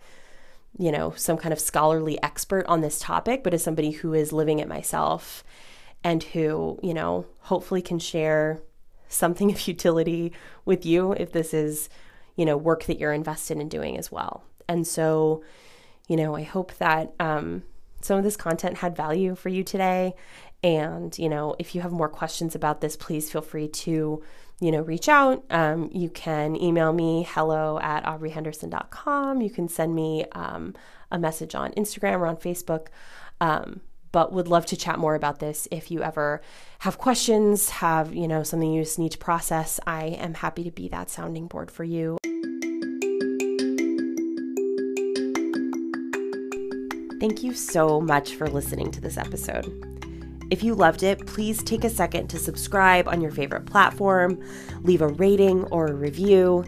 you 0.77 0.91
know, 0.91 1.11
some 1.17 1.37
kind 1.37 1.51
of 1.51 1.59
scholarly 1.59 2.21
expert 2.21 2.65
on 2.67 2.81
this 2.81 2.99
topic, 2.99 3.43
but 3.43 3.53
as 3.53 3.63
somebody 3.63 3.91
who 3.91 4.13
is 4.13 4.31
living 4.31 4.59
it 4.59 4.67
myself 4.67 5.43
and 6.03 6.23
who, 6.23 6.79
you 6.81 6.93
know, 6.93 7.25
hopefully 7.41 7.81
can 7.81 7.99
share 7.99 8.61
something 9.09 9.51
of 9.53 9.67
utility 9.67 10.31
with 10.63 10.85
you 10.85 11.13
if 11.13 11.31
this 11.31 11.53
is 11.53 11.89
you 12.39 12.45
know, 12.45 12.55
work 12.55 12.85
that 12.85 12.99
you're 12.99 13.11
invested 13.11 13.57
in 13.57 13.67
doing 13.67 13.97
as 13.97 14.09
well. 14.09 14.45
And 14.69 14.87
so, 14.87 15.43
you 16.07 16.15
know, 16.15 16.37
I 16.37 16.43
hope 16.43 16.73
that 16.77 17.13
um, 17.19 17.63
some 18.01 18.17
of 18.17 18.23
this 18.23 18.37
content 18.37 18.77
had 18.77 18.95
value 18.95 19.35
for 19.35 19.49
you 19.49 19.63
today. 19.63 20.15
And, 20.63 21.17
you 21.17 21.29
know, 21.29 21.55
if 21.59 21.73
you 21.73 21.81
have 21.81 21.91
more 21.91 22.09
questions 22.09 22.55
about 22.55 22.81
this, 22.81 22.97
please 22.97 23.31
feel 23.31 23.41
free 23.41 23.67
to, 23.67 24.21
you 24.59 24.71
know, 24.71 24.81
reach 24.81 25.07
out. 25.07 25.43
Um, 25.49 25.89
you 25.93 26.09
can 26.09 26.55
email 26.61 26.91
me 26.91 27.25
hello 27.29 27.79
at 27.79 28.03
aubreyhenderson.com. 28.03 29.41
You 29.41 29.49
can 29.49 29.69
send 29.69 29.95
me 29.95 30.25
um, 30.33 30.75
a 31.11 31.17
message 31.17 31.55
on 31.55 31.71
Instagram 31.71 32.19
or 32.19 32.27
on 32.27 32.37
Facebook. 32.37 32.87
Um, 33.39 33.81
but 34.11 34.33
would 34.33 34.47
love 34.47 34.65
to 34.65 34.75
chat 34.75 34.97
more 34.97 35.15
about 35.15 35.39
this 35.39 35.67
if 35.71 35.91
you 35.91 36.01
ever 36.01 36.41
have 36.79 36.97
questions 36.97 37.69
have 37.69 38.13
you 38.13 38.27
know 38.27 38.41
something 38.41 38.73
you 38.73 38.81
just 38.81 38.97
need 38.97 39.11
to 39.11 39.19
process 39.19 39.79
i 39.85 40.05
am 40.05 40.33
happy 40.33 40.63
to 40.63 40.71
be 40.71 40.87
that 40.87 41.11
sounding 41.11 41.45
board 41.47 41.69
for 41.69 41.83
you 41.83 42.17
Thank 47.19 47.43
you 47.43 47.53
so 47.53 47.99
much 47.99 48.35
for 48.35 48.47
listening 48.47 48.91
to 48.91 49.01
this 49.01 49.17
episode. 49.17 49.85
If 50.49 50.63
you 50.63 50.73
loved 50.73 51.03
it, 51.03 51.27
please 51.27 51.61
take 51.61 51.83
a 51.83 51.89
second 51.89 52.29
to 52.29 52.39
subscribe 52.39 53.09
on 53.09 53.19
your 53.19 53.31
favorite 53.31 53.65
platform, 53.65 54.41
leave 54.83 55.01
a 55.01 55.09
rating 55.09 55.65
or 55.65 55.87
a 55.87 55.93
review, 55.93 56.63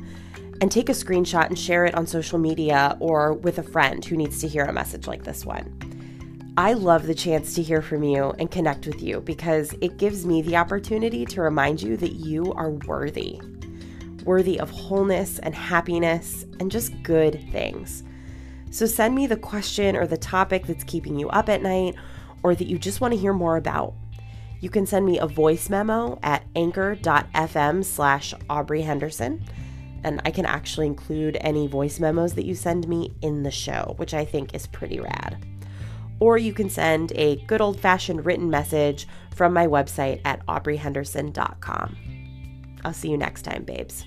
and 0.59 0.69
take 0.69 0.89
a 0.89 0.93
screenshot 0.93 1.47
and 1.47 1.57
share 1.57 1.85
it 1.85 1.95
on 1.95 2.05
social 2.05 2.37
media 2.37 2.97
or 2.99 3.33
with 3.33 3.59
a 3.59 3.63
friend 3.63 4.03
who 4.03 4.17
needs 4.17 4.41
to 4.41 4.47
hear 4.47 4.65
a 4.65 4.73
message 4.73 5.07
like 5.07 5.23
this 5.23 5.45
one. 5.45 5.73
I 6.57 6.73
love 6.73 7.07
the 7.07 7.15
chance 7.15 7.55
to 7.55 7.63
hear 7.63 7.81
from 7.81 8.03
you 8.03 8.31
and 8.37 8.51
connect 8.51 8.85
with 8.85 9.01
you 9.01 9.21
because 9.21 9.73
it 9.79 9.95
gives 9.95 10.25
me 10.25 10.41
the 10.41 10.57
opportunity 10.57 11.25
to 11.27 11.41
remind 11.41 11.81
you 11.81 11.95
that 11.95 12.15
you 12.15 12.51
are 12.53 12.71
worthy, 12.71 13.39
worthy 14.25 14.59
of 14.59 14.69
wholeness 14.69 15.39
and 15.39 15.55
happiness 15.55 16.45
and 16.59 16.69
just 16.69 17.01
good 17.03 17.39
things. 17.53 18.03
So 18.71 18.85
send 18.85 19.13
me 19.13 19.27
the 19.27 19.37
question 19.37 19.95
or 19.97 20.07
the 20.07 20.17
topic 20.17 20.65
that's 20.65 20.85
keeping 20.85 21.19
you 21.19 21.29
up 21.29 21.49
at 21.49 21.61
night 21.61 21.95
or 22.41 22.55
that 22.55 22.67
you 22.67 22.79
just 22.79 23.01
want 23.01 23.13
to 23.13 23.19
hear 23.19 23.33
more 23.33 23.57
about. 23.57 23.93
You 24.61 24.69
can 24.69 24.85
send 24.85 25.05
me 25.05 25.19
a 25.19 25.27
voice 25.27 25.69
memo 25.69 26.17
at 26.23 26.45
anchor.fm 26.55 27.83
slash 27.83 28.33
Aubrey 28.49 28.81
Henderson. 28.81 29.43
And 30.03 30.21
I 30.25 30.31
can 30.31 30.45
actually 30.45 30.87
include 30.87 31.37
any 31.41 31.67
voice 31.67 31.99
memos 31.99 32.33
that 32.35 32.45
you 32.45 32.55
send 32.55 32.87
me 32.87 33.13
in 33.21 33.43
the 33.43 33.51
show, 33.51 33.93
which 33.97 34.13
I 34.13 34.23
think 34.23 34.55
is 34.55 34.67
pretty 34.67 34.99
rad. 34.99 35.45
Or 36.19 36.37
you 36.37 36.53
can 36.53 36.69
send 36.69 37.11
a 37.13 37.35
good 37.47 37.61
old 37.61 37.79
fashioned 37.79 38.25
written 38.25 38.49
message 38.49 39.07
from 39.35 39.53
my 39.53 39.67
website 39.67 40.21
at 40.23 40.45
aubreyhenderson.com. 40.45 41.97
I'll 42.83 42.93
see 42.93 43.09
you 43.09 43.17
next 43.17 43.41
time, 43.41 43.63
babes. 43.63 44.05